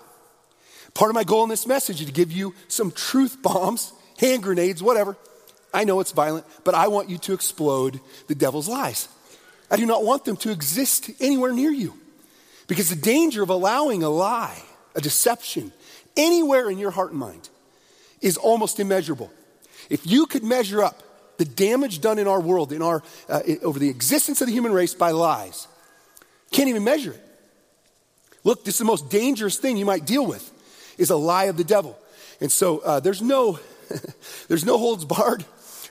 [0.94, 4.44] Part of my goal in this message is to give you some truth bombs, hand
[4.44, 5.16] grenades, whatever.
[5.72, 9.08] I know it's violent, but I want you to explode the devil's lies.
[9.70, 11.94] I do not want them to exist anywhere near you.
[12.66, 14.60] Because the danger of allowing a lie,
[14.94, 15.72] a deception,
[16.16, 17.48] anywhere in your heart and mind
[18.20, 19.30] is almost immeasurable.
[19.88, 21.02] If you could measure up
[21.36, 24.72] the damage done in our world, in our, uh, over the existence of the human
[24.72, 25.68] race by lies,
[26.50, 27.22] can't even measure it.
[28.42, 30.52] Look, this is the most dangerous thing you might deal with
[30.98, 31.98] is a lie of the devil.
[32.40, 33.58] And so uh, there's no
[34.48, 35.44] there's no holds barred.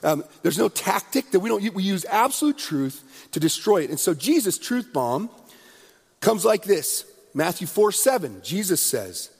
[0.06, 3.90] Um, there's no tactic that we don't we use absolute truth to destroy it.
[3.90, 5.28] And so Jesus' truth bomb
[6.20, 7.04] comes like this.
[7.34, 9.30] Matthew 4 7, Jesus says,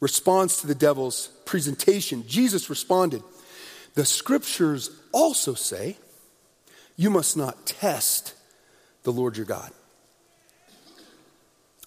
[0.00, 2.24] responds to the devil's presentation.
[2.26, 3.22] Jesus responded,
[3.92, 5.98] The scriptures also say,
[6.96, 8.32] You must not test
[9.02, 9.70] the Lord your God.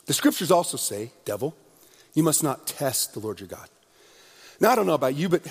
[0.05, 1.55] The scriptures also say, devil,
[2.13, 3.67] you must not test the Lord your God.
[4.59, 5.41] Now, I don't know about you, but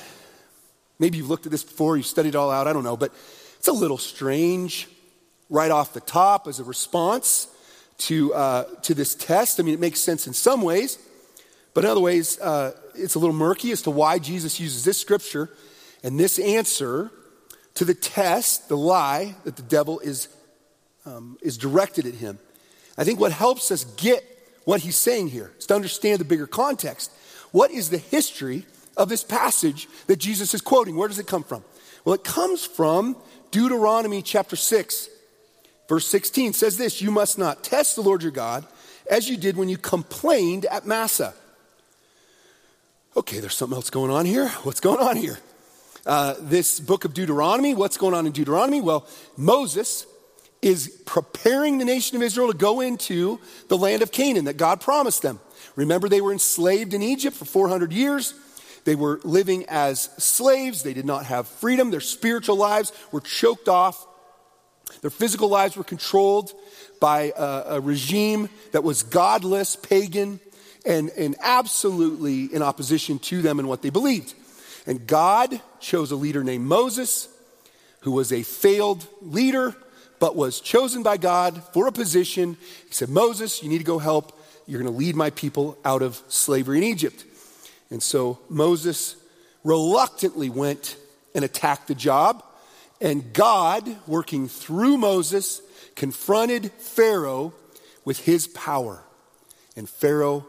[0.98, 3.12] maybe you've looked at this before, you've studied it all out, I don't know, but
[3.58, 4.88] it's a little strange
[5.48, 7.48] right off the top as a response
[7.98, 9.60] to, uh, to this test.
[9.60, 10.98] I mean, it makes sense in some ways,
[11.74, 14.98] but in other ways, uh, it's a little murky as to why Jesus uses this
[14.98, 15.50] scripture
[16.02, 17.10] and this answer
[17.74, 20.28] to the test, the lie that the devil is,
[21.04, 22.38] um, is directed at him.
[22.96, 24.24] I think what helps us get
[24.64, 27.10] what he's saying here is to understand the bigger context.
[27.52, 30.96] What is the history of this passage that Jesus is quoting?
[30.96, 31.64] Where does it come from?
[32.04, 33.16] Well, it comes from
[33.50, 35.08] Deuteronomy chapter 6,
[35.88, 38.66] verse 16 says this You must not test the Lord your God
[39.10, 41.34] as you did when you complained at Massah.
[43.16, 44.48] Okay, there's something else going on here.
[44.62, 45.38] What's going on here?
[46.04, 48.80] Uh, this book of Deuteronomy, what's going on in Deuteronomy?
[48.80, 49.06] Well,
[49.36, 50.06] Moses
[50.62, 54.80] is preparing the nation of Israel to go into the land of Canaan that God
[54.80, 55.40] promised them.
[55.74, 58.34] Remember, they were enslaved in Egypt for 400 years.
[58.86, 60.84] They were living as slaves.
[60.84, 61.90] They did not have freedom.
[61.90, 64.06] Their spiritual lives were choked off.
[65.02, 66.52] Their physical lives were controlled
[67.00, 70.38] by a, a regime that was godless, pagan,
[70.86, 74.34] and, and absolutely in opposition to them and what they believed.
[74.86, 77.28] And God chose a leader named Moses,
[78.02, 79.74] who was a failed leader
[80.20, 82.56] but was chosen by God for a position.
[82.86, 84.40] He said, Moses, you need to go help.
[84.68, 87.24] You're going to lead my people out of slavery in Egypt.
[87.90, 89.16] And so Moses
[89.64, 90.96] reluctantly went
[91.34, 92.42] and attacked the job.
[93.00, 95.60] And God, working through Moses,
[95.94, 97.52] confronted Pharaoh
[98.04, 99.02] with his power.
[99.76, 100.46] And Pharaoh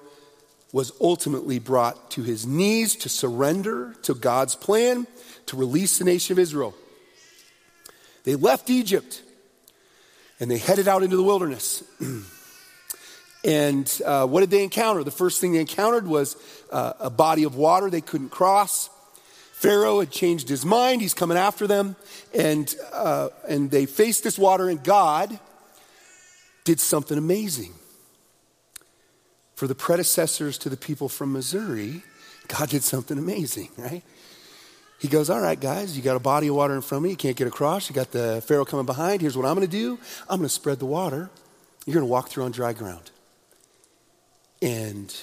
[0.71, 5.08] was ultimately brought to his knees to surrender to God's plan
[5.47, 6.76] to release the nation of Israel.
[8.23, 9.21] They left Egypt
[10.39, 11.84] and they headed out into the wilderness.
[13.47, 15.05] and uh, what did they encounter?
[15.05, 16.36] The first thing they encountered was
[16.69, 18.89] uh, a body of water they couldn't cross.
[19.53, 21.01] Pharaoh had changed his mind.
[21.01, 21.95] He's coming after them.
[22.36, 25.39] And, uh, and they faced this water, and God
[26.65, 27.73] did something amazing.
[29.55, 32.03] For the predecessors to the people from Missouri,
[32.49, 34.03] God did something amazing, right?
[34.99, 37.12] He goes, All right, guys, you got a body of water in front of me.
[37.12, 37.89] You can't get across.
[37.89, 39.21] You got the Pharaoh coming behind.
[39.21, 39.97] Here's what I'm going to do
[40.29, 41.29] I'm going to spread the water.
[41.86, 43.10] You're going to walk through on dry ground.
[44.62, 45.15] And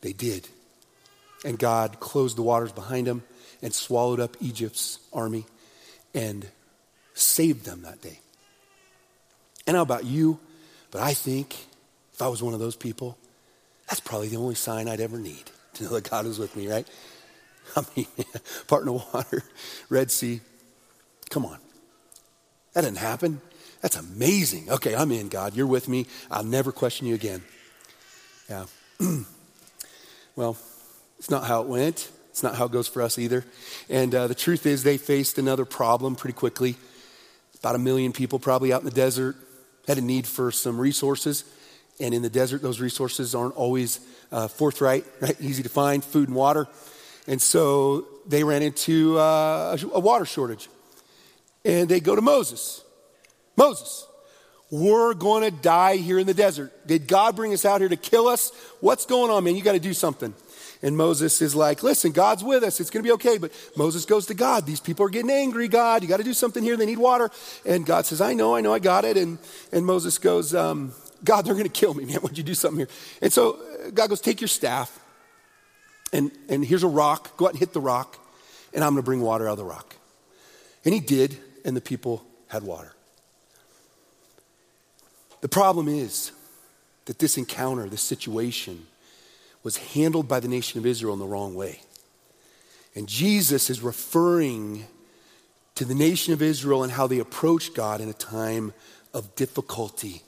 [0.00, 0.48] they did.
[1.44, 3.22] And God closed the waters behind them
[3.62, 5.46] and swallowed up Egypt's army
[6.14, 6.46] and
[7.14, 8.20] saved them that day.
[9.66, 10.38] And how about you?
[10.90, 11.56] But I think
[12.12, 13.16] if I was one of those people,
[13.88, 16.68] that's probably the only sign I'd ever need to know that God is with me,
[16.68, 16.86] right?
[17.76, 18.06] I mean,
[18.66, 19.42] part in the water,
[19.88, 20.40] Red Sea.
[21.30, 21.58] Come on.
[22.74, 23.40] That didn't happen.
[23.80, 24.70] That's amazing.
[24.70, 25.54] Okay, I'm in, God.
[25.54, 26.06] You're with me.
[26.30, 27.42] I'll never question you again.
[28.48, 28.66] Yeah.
[30.36, 30.56] well,
[31.18, 32.10] it's not how it went.
[32.30, 33.44] It's not how it goes for us either.
[33.88, 36.76] And uh, the truth is, they faced another problem pretty quickly.
[37.58, 39.36] About a million people, probably out in the desert,
[39.86, 41.44] had a need for some resources.
[42.00, 45.36] And in the desert, those resources aren't always uh, forthright, right?
[45.40, 46.66] Easy to find food and water.
[47.26, 50.68] And so they ran into uh, a water shortage.
[51.64, 52.82] And they go to Moses.
[53.56, 54.06] Moses,
[54.72, 56.72] we're going to die here in the desert.
[56.86, 58.50] Did God bring us out here to kill us?
[58.80, 59.54] What's going on, man?
[59.54, 60.34] You got to do something.
[60.82, 62.80] And Moses is like, listen, God's with us.
[62.80, 63.38] It's going to be okay.
[63.38, 64.66] But Moses goes to God.
[64.66, 66.02] These people are getting angry, God.
[66.02, 66.76] You got to do something here.
[66.76, 67.30] They need water.
[67.64, 69.16] And God says, I know, I know, I got it.
[69.16, 69.38] And,
[69.70, 72.18] and Moses goes, um, God, they're going to kill me, man.
[72.22, 72.88] Would you do something here?
[73.20, 74.98] And so uh, God goes, take your staff
[76.12, 77.36] and, and here's a rock.
[77.36, 78.18] Go out and hit the rock,
[78.74, 79.96] and I'm going to bring water out of the rock.
[80.84, 82.94] And he did, and the people had water.
[85.42, 86.32] The problem is
[87.04, 88.86] that this encounter, this situation,
[89.62, 91.80] was handled by the nation of Israel in the wrong way.
[92.94, 94.86] And Jesus is referring
[95.74, 98.72] to the nation of Israel and how they approached God in a time
[99.12, 100.22] of difficulty,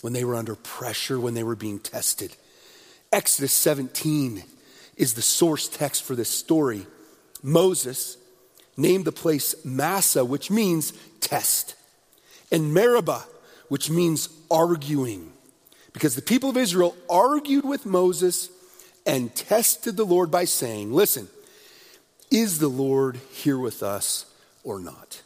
[0.00, 2.34] when they were under pressure, when they were being tested.
[3.12, 4.42] Exodus 17
[4.96, 6.86] is the source text for this story.
[7.42, 8.16] Moses
[8.76, 11.74] named the place Massah, which means test,
[12.50, 13.24] and Meribah,
[13.68, 15.32] which means arguing.
[15.92, 18.50] Because the people of Israel argued with Moses
[19.06, 21.28] and tested the Lord by saying, Listen,
[22.30, 24.26] is the Lord here with us
[24.64, 25.22] or not?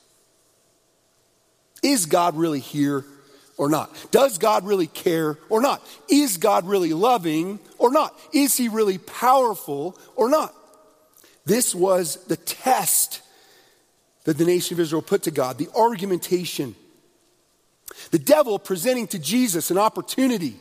[1.82, 3.04] Is God really here
[3.56, 3.90] or not?
[4.12, 5.86] Does God really care or not?
[6.08, 8.16] Is God really loving or not?
[8.32, 10.54] Is he really powerful or not?
[11.44, 13.20] This was the test
[14.24, 16.76] that the nation of Israel put to God, the argumentation.
[18.10, 20.56] The devil presenting to Jesus an opportunity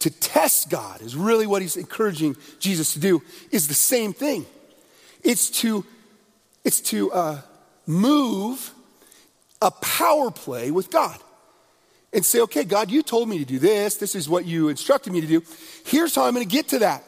[0.00, 4.44] to test God is really what he's encouraging Jesus to do, is the same thing.
[5.22, 5.84] It's to,
[6.64, 7.40] it's to uh,
[7.86, 8.72] move
[9.62, 11.18] a power play with God
[12.12, 13.96] and say, okay, God, you told me to do this.
[13.96, 15.42] This is what you instructed me to do.
[15.86, 17.02] Here's how I'm going to get to that.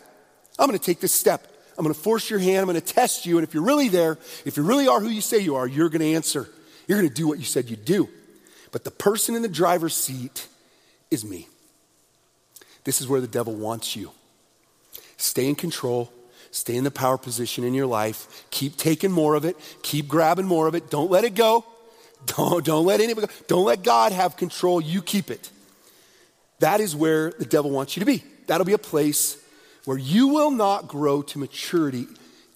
[0.58, 1.46] I'm going to take this step.
[1.76, 2.60] I'm going to force your hand.
[2.60, 3.36] I'm going to test you.
[3.38, 5.90] And if you're really there, if you really are who you say you are, you're
[5.90, 6.48] going to answer.
[6.88, 8.08] You're going to do what you said you'd do.
[8.76, 10.48] But the person in the driver's seat
[11.10, 11.48] is me.
[12.84, 14.10] This is where the devil wants you.
[15.16, 16.12] Stay in control.
[16.50, 18.44] Stay in the power position in your life.
[18.50, 19.56] Keep taking more of it.
[19.80, 20.90] Keep grabbing more of it.
[20.90, 21.64] Don't let it go.
[22.26, 23.32] Don't, don't let anybody go.
[23.46, 24.78] Don't let God have control.
[24.78, 25.48] You keep it.
[26.58, 28.24] That is where the devil wants you to be.
[28.46, 29.42] That'll be a place
[29.86, 32.06] where you will not grow to maturity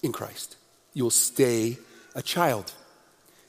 [0.03, 0.55] in Christ.
[0.93, 1.79] You will stay
[2.13, 2.73] a child.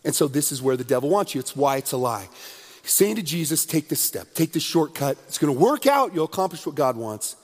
[0.06, 1.38] And so this is where the devil wants you.
[1.38, 2.30] It's why it's a lie.
[2.82, 5.16] He's saying to Jesus, take this step, take this shortcut.
[5.28, 6.14] It's going to work out.
[6.14, 7.36] You'll accomplish what God wants.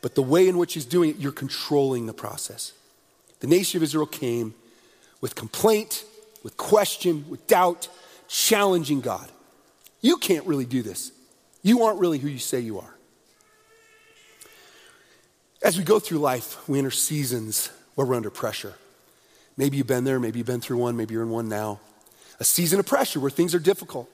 [0.00, 2.72] But the way in which he's doing it, you're controlling the process.
[3.40, 4.54] The nation of Israel came
[5.20, 6.04] with complaint,
[6.42, 7.88] with question, with doubt,
[8.28, 9.28] challenging God.
[10.00, 11.10] You can't really do this.
[11.62, 12.94] You aren't really who you say you are.
[15.62, 18.74] As we go through life, we enter seasons where we're under pressure.
[19.56, 21.80] Maybe you've been there, maybe you've been through one, maybe you're in one now.
[22.38, 24.10] A season of pressure where things are difficult.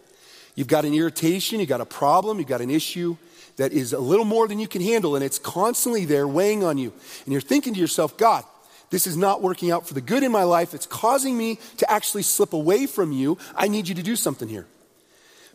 [0.55, 3.17] You've got an irritation, you've got a problem, you've got an issue
[3.57, 6.79] that is a little more than you can handle, and it's constantly there weighing on
[6.79, 6.93] you.
[7.25, 8.45] And you're thinking to yourself, God,
[8.91, 10.75] this is not working out for the good in my life.
[10.75, 13.39] It's causing me to actually slip away from you.
[13.55, 14.67] I need you to do something here.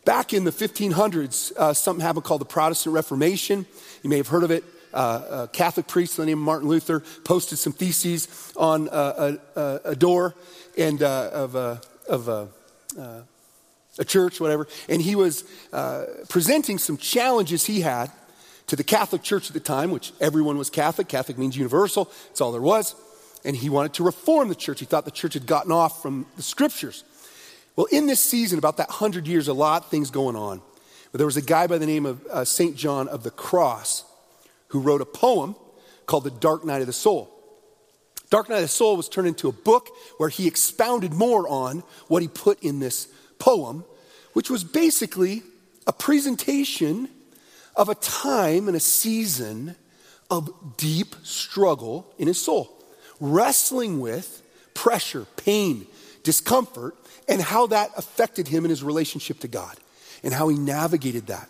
[0.05, 3.65] Back in the 1500s, uh, something happened called the Protestant Reformation.
[4.03, 6.69] You may have heard of it uh, a Catholic priest by the name of Martin
[6.69, 10.35] Luther posted some theses on a, a, a door
[10.77, 12.47] and uh, of, a, of a,
[12.97, 13.21] uh,
[13.99, 15.43] a, church, whatever, and he was
[15.73, 18.11] uh, presenting some challenges he had
[18.67, 21.07] to the Catholic Church at the time, which everyone was Catholic.
[21.07, 22.11] Catholic means universal.
[22.27, 22.95] That's all there was.
[23.43, 24.79] And he wanted to reform the church.
[24.79, 27.03] He thought the church had gotten off from the scriptures.
[27.75, 30.61] Well, in this season, about that hundred years, a lot of things going on.
[31.11, 32.75] But there was a guy by the name of uh, St.
[32.75, 34.03] John of the Cross
[34.69, 35.55] who wrote a poem
[36.05, 37.31] called The Dark Night of the Soul.
[38.29, 41.83] Dark Night of the Soul was turned into a book where he expounded more on
[42.07, 43.07] what he put in this
[43.39, 43.85] poem,
[44.33, 45.43] which was basically
[45.87, 47.09] a presentation
[47.75, 49.75] of a time and a season
[50.29, 52.83] of deep struggle in his soul,
[53.19, 54.41] wrestling with
[54.73, 55.85] pressure, pain,
[56.23, 56.95] discomfort,
[57.27, 59.77] and how that affected him in his relationship to God
[60.23, 61.49] and how he navigated that.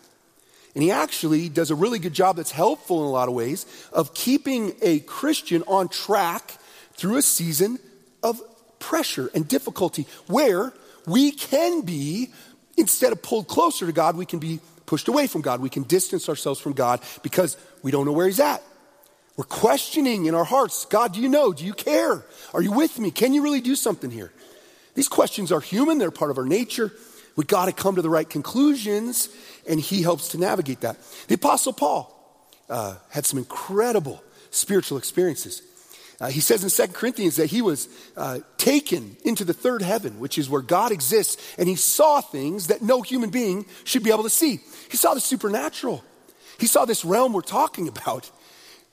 [0.74, 3.66] And he actually does a really good job that's helpful in a lot of ways
[3.94, 6.58] of keeping a Christian on track
[6.94, 7.80] through a season
[8.22, 8.42] of
[8.80, 10.74] pressure and difficulty where
[11.08, 12.30] we can be,
[12.78, 15.62] instead of pulled closer to God, we can be pushed away from God.
[15.62, 18.62] We can distance ourselves from God because we don't know where He's at.
[19.38, 21.52] We're questioning in our hearts God, do you know?
[21.52, 22.24] Do you care?
[22.54, 23.12] Are you with me?
[23.12, 24.32] Can you really do something here?
[24.94, 26.92] These questions are human, they're part of our nature.
[27.36, 29.28] We got to come to the right conclusions,
[29.68, 30.98] and he helps to navigate that.
[31.28, 32.12] The Apostle Paul
[32.70, 35.62] uh, had some incredible spiritual experiences.
[36.20, 40.20] Uh, he says in 2 Corinthians that he was uh, taken into the third heaven,
[40.20, 44.12] which is where God exists, and he saw things that no human being should be
[44.12, 44.62] able to see.
[44.90, 46.04] He saw the supernatural,
[46.60, 48.32] he saw this realm we're talking about.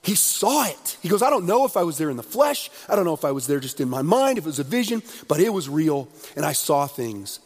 [0.05, 0.97] He saw it.
[1.01, 2.71] He goes, I don't know if I was there in the flesh.
[2.89, 4.65] I don't know if I was there just in my mind, if it was a
[4.65, 7.39] vision, but it was real, and I saw things.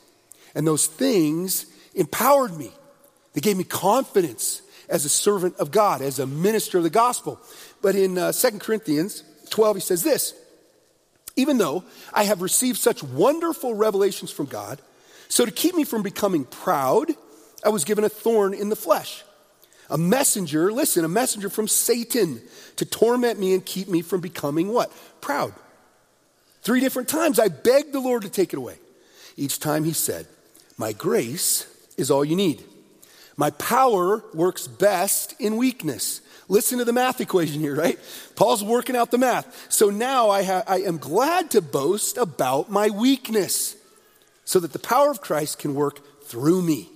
[0.54, 2.72] And those things empowered me.
[3.34, 7.38] They gave me confidence as a servant of God, as a minister of the gospel.
[7.82, 10.34] But in uh, 2 Corinthians 12, he says this
[11.36, 14.80] Even though I have received such wonderful revelations from God,
[15.28, 17.12] so to keep me from becoming proud,
[17.64, 19.22] I was given a thorn in the flesh.
[19.88, 22.40] A messenger, listen, a messenger from Satan
[22.76, 24.92] to torment me and keep me from becoming what?
[25.20, 25.54] Proud.
[26.62, 28.78] Three different times I begged the Lord to take it away.
[29.36, 30.26] Each time he said,
[30.78, 31.66] my grace
[31.96, 32.62] is all you need.
[33.36, 36.20] My power works best in weakness.
[36.48, 37.98] Listen to the math equation here, right?
[38.36, 39.72] Paul's working out the math.
[39.72, 43.76] So now I, ha- I am glad to boast about my weakness
[44.44, 46.88] so that the power of Christ can work through me.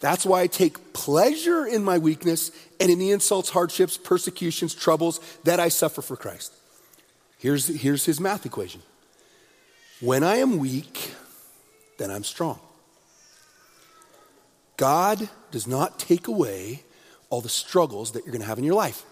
[0.00, 5.20] That's why I take pleasure in my weakness and in the insults, hardships, persecutions, troubles
[5.44, 6.52] that I suffer for Christ.
[7.38, 8.82] Here's, here's his math equation.
[10.00, 11.14] When I am weak,
[11.98, 12.58] then I'm strong.
[14.76, 16.82] God does not take away
[17.32, 19.04] all the struggles that you're going to have in your life.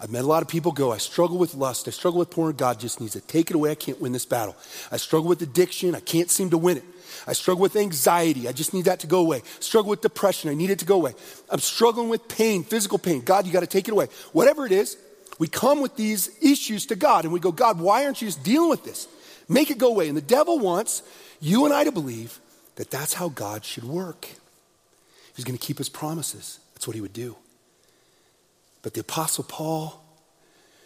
[0.00, 2.56] I've met a lot of people go, I struggle with lust, I struggle with porn,
[2.56, 4.56] God just needs to take it away, I can't win this battle.
[4.90, 6.84] I struggle with addiction, I can't seem to win it.
[7.24, 9.42] I struggle with anxiety, I just need that to go away.
[9.60, 11.14] Struggle with depression, I need it to go away.
[11.48, 13.20] I'm struggling with pain, physical pain.
[13.20, 14.08] God, you got to take it away.
[14.32, 14.96] Whatever it is,
[15.38, 18.42] we come with these issues to God and we go, God, why aren't you just
[18.42, 19.06] dealing with this?
[19.48, 20.08] Make it go away.
[20.08, 21.04] And the devil wants
[21.40, 22.40] you and I to believe
[22.74, 24.26] that that's how God should work.
[25.36, 26.58] He's going to keep his promises.
[26.74, 27.36] That's what he would do.
[28.82, 30.02] But the Apostle Paul,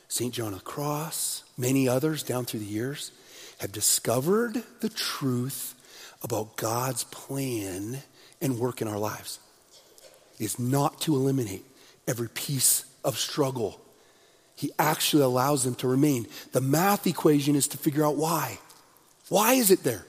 [0.09, 0.32] St.
[0.32, 3.11] John of the Cross, many others down through the years
[3.59, 5.74] have discovered the truth
[6.22, 8.03] about God's plan
[8.40, 9.38] and work in our lives.
[10.38, 11.64] is not to eliminate
[12.07, 13.80] every piece of struggle.
[14.55, 16.26] He actually allows them to remain.
[16.53, 18.59] The math equation is to figure out why.
[19.28, 20.05] Why is it there?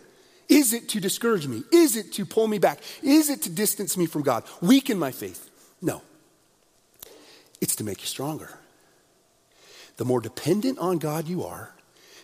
[0.49, 1.63] Is it to discourage me?
[1.71, 2.79] Is it to pull me back?
[3.01, 4.43] Is it to distance me from God?
[4.61, 5.49] Weaken my faith?
[5.81, 6.01] No.
[7.61, 8.49] It's to make you stronger.
[9.97, 11.71] The more dependent on God you are,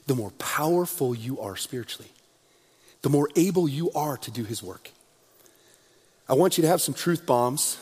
[0.05, 2.11] the more powerful you are spiritually,
[3.01, 4.91] the more able you are to do His work.
[6.27, 7.77] I want you to have some truth bombs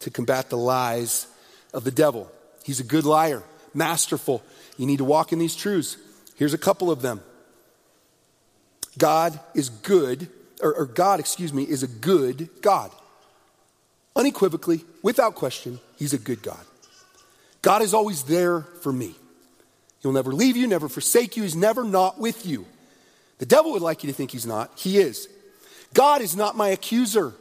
[0.00, 1.26] to combat the lies
[1.72, 2.30] of the devil.
[2.64, 3.42] He's a good liar,
[3.74, 4.42] masterful.
[4.76, 5.96] You need to walk in these truths.
[6.36, 7.22] Here's a couple of them
[8.96, 10.28] God is good,
[10.60, 12.90] or, or God, excuse me, is a good God.
[14.16, 16.64] Unequivocally, without question, He's a good God.
[17.62, 19.14] God is always there for me.
[20.00, 21.42] He'll never leave you, never forsake you.
[21.42, 22.66] He's never not with you.
[23.38, 24.70] The devil would like you to think he's not.
[24.76, 25.28] He is.
[25.94, 27.32] God is not my accuser.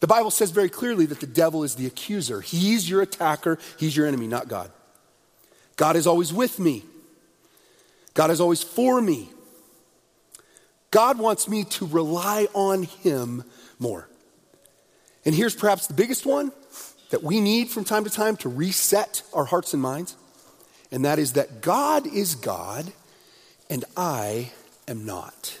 [0.00, 2.40] The Bible says very clearly that the devil is the accuser.
[2.40, 4.70] He's your attacker, he's your enemy, not God.
[5.76, 6.84] God is always with me.
[8.14, 9.30] God is always for me.
[10.90, 13.44] God wants me to rely on him
[13.78, 14.08] more.
[15.24, 16.52] And here's perhaps the biggest one
[17.10, 20.16] that we need from time to time to reset our hearts and minds,
[20.90, 22.92] and that is that God is God
[23.70, 24.50] and I
[24.86, 25.58] am not.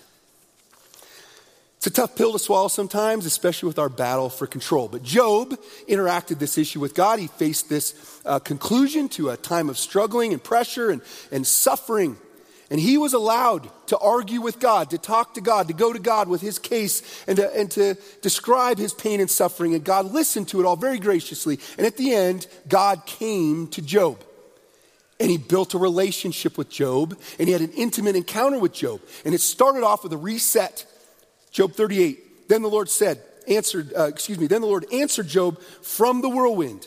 [1.78, 4.88] It's a tough pill to swallow sometimes, especially with our battle for control.
[4.88, 5.56] But Job
[5.88, 7.20] interacted this issue with God.
[7.20, 12.16] He faced this uh, conclusion to a time of struggling and pressure and, and suffering.
[12.70, 15.98] And he was allowed to argue with God, to talk to God, to go to
[15.98, 19.74] God with his case, and to, and to describe his pain and suffering.
[19.74, 21.58] And God listened to it all very graciously.
[21.78, 24.22] And at the end, God came to Job.
[25.18, 29.00] And he built a relationship with Job, and he had an intimate encounter with Job.
[29.24, 30.84] And it started off with a reset.
[31.50, 32.48] Job 38.
[32.48, 36.28] Then the Lord said, answered, uh, excuse me, then the Lord answered Job from the
[36.28, 36.86] whirlwind.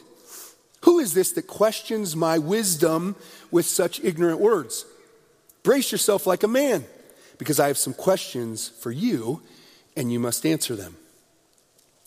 [0.83, 3.15] Who is this that questions my wisdom
[3.49, 4.85] with such ignorant words?
[5.63, 6.85] Brace yourself like a man,
[7.37, 9.41] because I have some questions for you,
[9.95, 10.95] and you must answer them.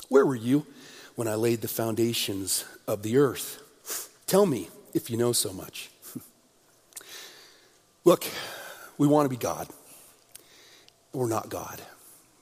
[0.09, 0.67] Where were you
[1.15, 3.63] when I laid the foundations of the earth?
[4.27, 5.91] Tell me if you know so much.
[8.05, 8.25] Look,
[8.99, 9.69] we want to be God.
[11.13, 11.81] We're not God.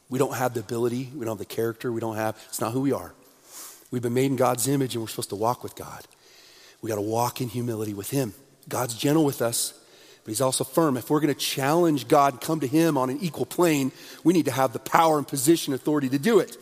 [0.08, 2.72] We don't have the ability, we don't have the character, we don't have, it's not
[2.72, 3.14] who we are.
[3.90, 6.06] We've been made in God's image and we're supposed to walk with God.
[6.82, 8.34] We got to walk in humility with Him.
[8.68, 9.72] God's gentle with us,
[10.24, 10.96] but he's also firm.
[10.96, 13.92] If we're going to challenge God, come to him on an equal plane,
[14.22, 16.56] we need to have the power and position, authority to do it.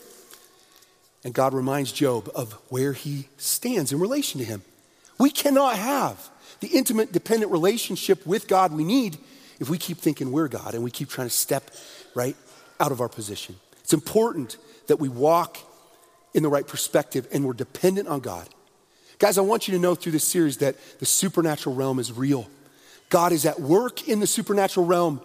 [1.25, 4.63] And God reminds Job of where he stands in relation to him.
[5.19, 6.31] We cannot have
[6.61, 9.19] the intimate, dependent relationship with God we need
[9.59, 11.71] if we keep thinking we're God and we keep trying to step
[12.15, 12.37] right
[12.79, 13.57] out of our position.
[13.81, 14.57] It's important
[14.87, 15.59] that we walk
[16.33, 18.49] in the right perspective and we're dependent on God.
[19.19, 22.49] Guys, I want you to know through this series that the supernatural realm is real.
[23.11, 25.21] God is at work in the supernatural realm.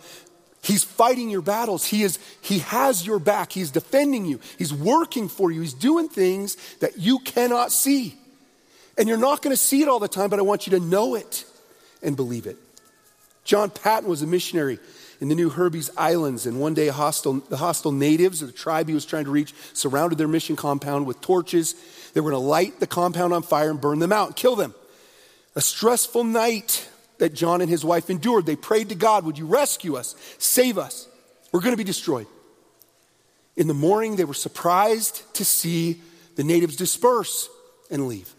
[0.62, 1.86] He's fighting your battles.
[1.86, 3.52] He, is, he has your back.
[3.52, 4.40] He's defending you.
[4.58, 5.62] He's working for you.
[5.62, 8.16] He's doing things that you cannot see.
[8.98, 10.80] And you're not going to see it all the time, but I want you to
[10.80, 11.46] know it
[12.02, 12.58] and believe it.
[13.44, 14.80] John Paton was a missionary
[15.22, 18.88] in the New Hebrides Islands, and one day hostile, the hostile natives of the tribe
[18.88, 21.76] he was trying to reach surrounded their mission compound with torches.
[22.14, 24.56] They were going to light the compound on fire and burn them out and kill
[24.56, 24.74] them.
[25.56, 28.46] A stressful night that John and his wife endured.
[28.46, 30.16] They prayed to God, Would you rescue us?
[30.38, 31.08] Save us.
[31.52, 32.28] We're going to be destroyed.
[33.56, 36.02] In the morning, they were surprised to see
[36.36, 37.50] the natives disperse
[37.90, 38.34] and leave.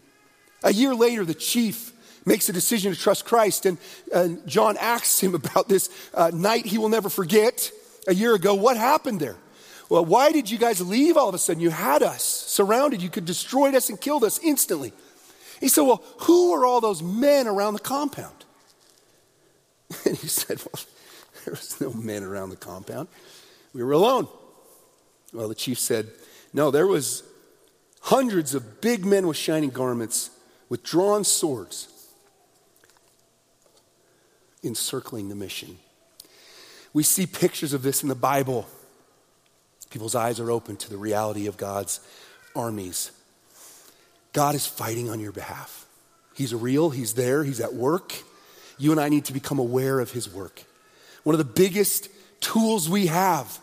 [0.63, 1.91] A year later, the chief
[2.25, 3.77] makes a decision to trust Christ, and,
[4.13, 7.71] and John asks him about this uh, night he will never forget
[8.07, 8.53] a year ago.
[8.53, 9.37] What happened there?
[9.89, 11.61] Well, why did you guys leave all of a sudden?
[11.61, 14.91] You had us surrounded, you could destroy us and killed us instantly.
[15.59, 18.45] He said, Well, who are all those men around the compound?
[20.05, 20.83] And he said, Well,
[21.45, 23.07] there was no men around the compound.
[23.73, 24.27] We were alone.
[25.33, 26.09] Well, the chief said,
[26.53, 27.23] No, there was
[28.01, 30.29] hundreds of big men with shining garments,
[30.69, 31.87] with drawn swords,
[34.63, 35.77] encircling the mission.
[36.93, 38.67] We see pictures of this in the Bible.
[39.89, 41.99] People's eyes are open to the reality of God's
[42.55, 43.11] armies.
[44.33, 45.85] God is fighting on your behalf.
[46.33, 48.13] He's real, He's there, He's at work.
[48.77, 50.63] You and I need to become aware of His work.
[51.23, 52.09] One of the biggest
[52.39, 53.59] tools we have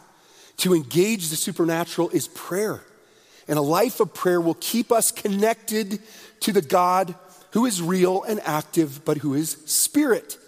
[0.58, 2.82] to engage the supernatural is prayer.
[3.48, 6.00] And a life of prayer will keep us connected
[6.40, 7.14] to the God
[7.50, 10.38] who is real and active, but who is spirit.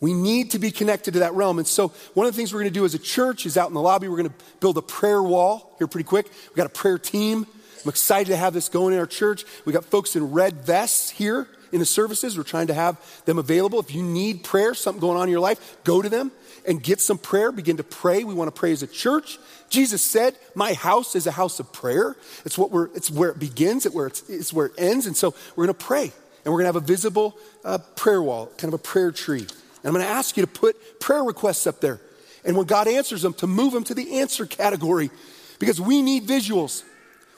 [0.00, 1.58] We need to be connected to that realm.
[1.58, 3.68] And so, one of the things we're going to do as a church is out
[3.68, 6.26] in the lobby, we're going to build a prayer wall here pretty quick.
[6.48, 7.46] We've got a prayer team.
[7.84, 9.44] I'm excited to have this going in our church.
[9.64, 12.38] We've got folks in red vests here in the services.
[12.38, 13.80] We're trying to have them available.
[13.80, 16.30] If you need prayer, something going on in your life, go to them
[16.64, 17.50] and get some prayer.
[17.50, 18.22] Begin to pray.
[18.22, 19.40] We want to pray as a church.
[19.70, 22.14] Jesus said, My house is a house of prayer.
[22.44, 25.08] It's, what we're, it's where it begins, it's where, it's, it's where it ends.
[25.08, 26.12] And so we're going to pray.
[26.44, 29.40] And we're going to have a visible uh, prayer wall, kind of a prayer tree.
[29.40, 32.00] And I'm going to ask you to put prayer requests up there.
[32.44, 35.10] And when God answers them, to move them to the answer category
[35.58, 36.84] because we need visuals.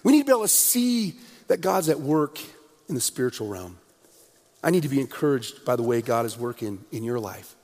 [0.05, 1.14] We need to be able to see
[1.49, 2.39] that God's at work
[2.87, 3.78] in the spiritual realm.
[4.66, 7.54] I need to be encouraged by the way God is working in your life.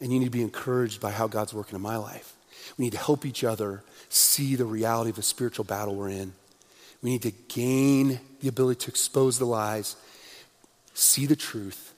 [0.00, 2.34] And you need to be encouraged by how God's working in my life.
[2.78, 6.32] We need to help each other see the reality of the spiritual battle we're in.
[7.02, 9.96] We need to gain the ability to expose the lies,
[10.94, 11.94] see the truth,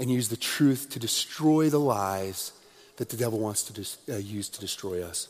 [0.00, 2.50] and use the truth to destroy the lies
[2.96, 5.28] that the devil wants to dis- uh, use to destroy us.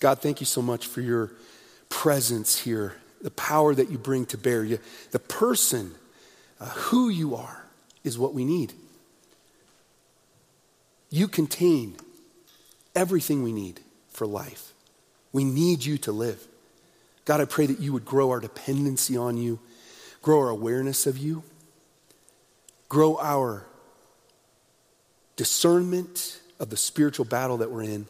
[0.00, 1.30] God, thank you so much for your
[1.88, 4.64] presence here, the power that you bring to bear.
[4.64, 4.80] You,
[5.12, 5.94] the person,
[6.60, 7.62] uh, who you are,
[8.06, 8.72] is what we need.
[11.10, 11.96] You contain
[12.94, 14.72] everything we need for life.
[15.32, 16.46] We need you to live.
[17.24, 19.58] God, I pray that you would grow our dependency on you,
[20.22, 21.42] grow our awareness of you,
[22.88, 23.66] grow our
[25.34, 28.06] discernment of the spiritual battle that we're in.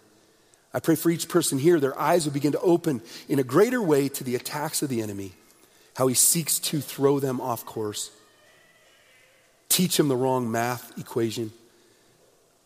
[0.72, 3.80] I pray for each person here, their eyes will begin to open in a greater
[3.80, 5.32] way to the attacks of the enemy,
[5.96, 8.10] how he seeks to throw them off course,
[9.68, 11.52] teach them the wrong math equation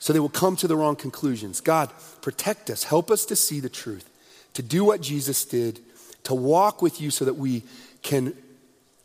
[0.00, 1.60] so they will come to the wrong conclusions.
[1.60, 1.92] God,
[2.22, 2.84] protect us.
[2.84, 4.08] Help us to see the truth,
[4.54, 5.78] to do what Jesus did,
[6.24, 7.62] to walk with you so that we
[8.02, 8.34] can,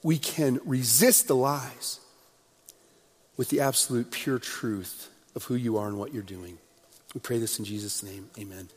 [0.04, 2.00] we can resist the lies
[3.36, 6.58] with the absolute pure truth of who you are and what you're doing.
[7.14, 8.30] We pray this in Jesus' name.
[8.40, 8.70] Amen.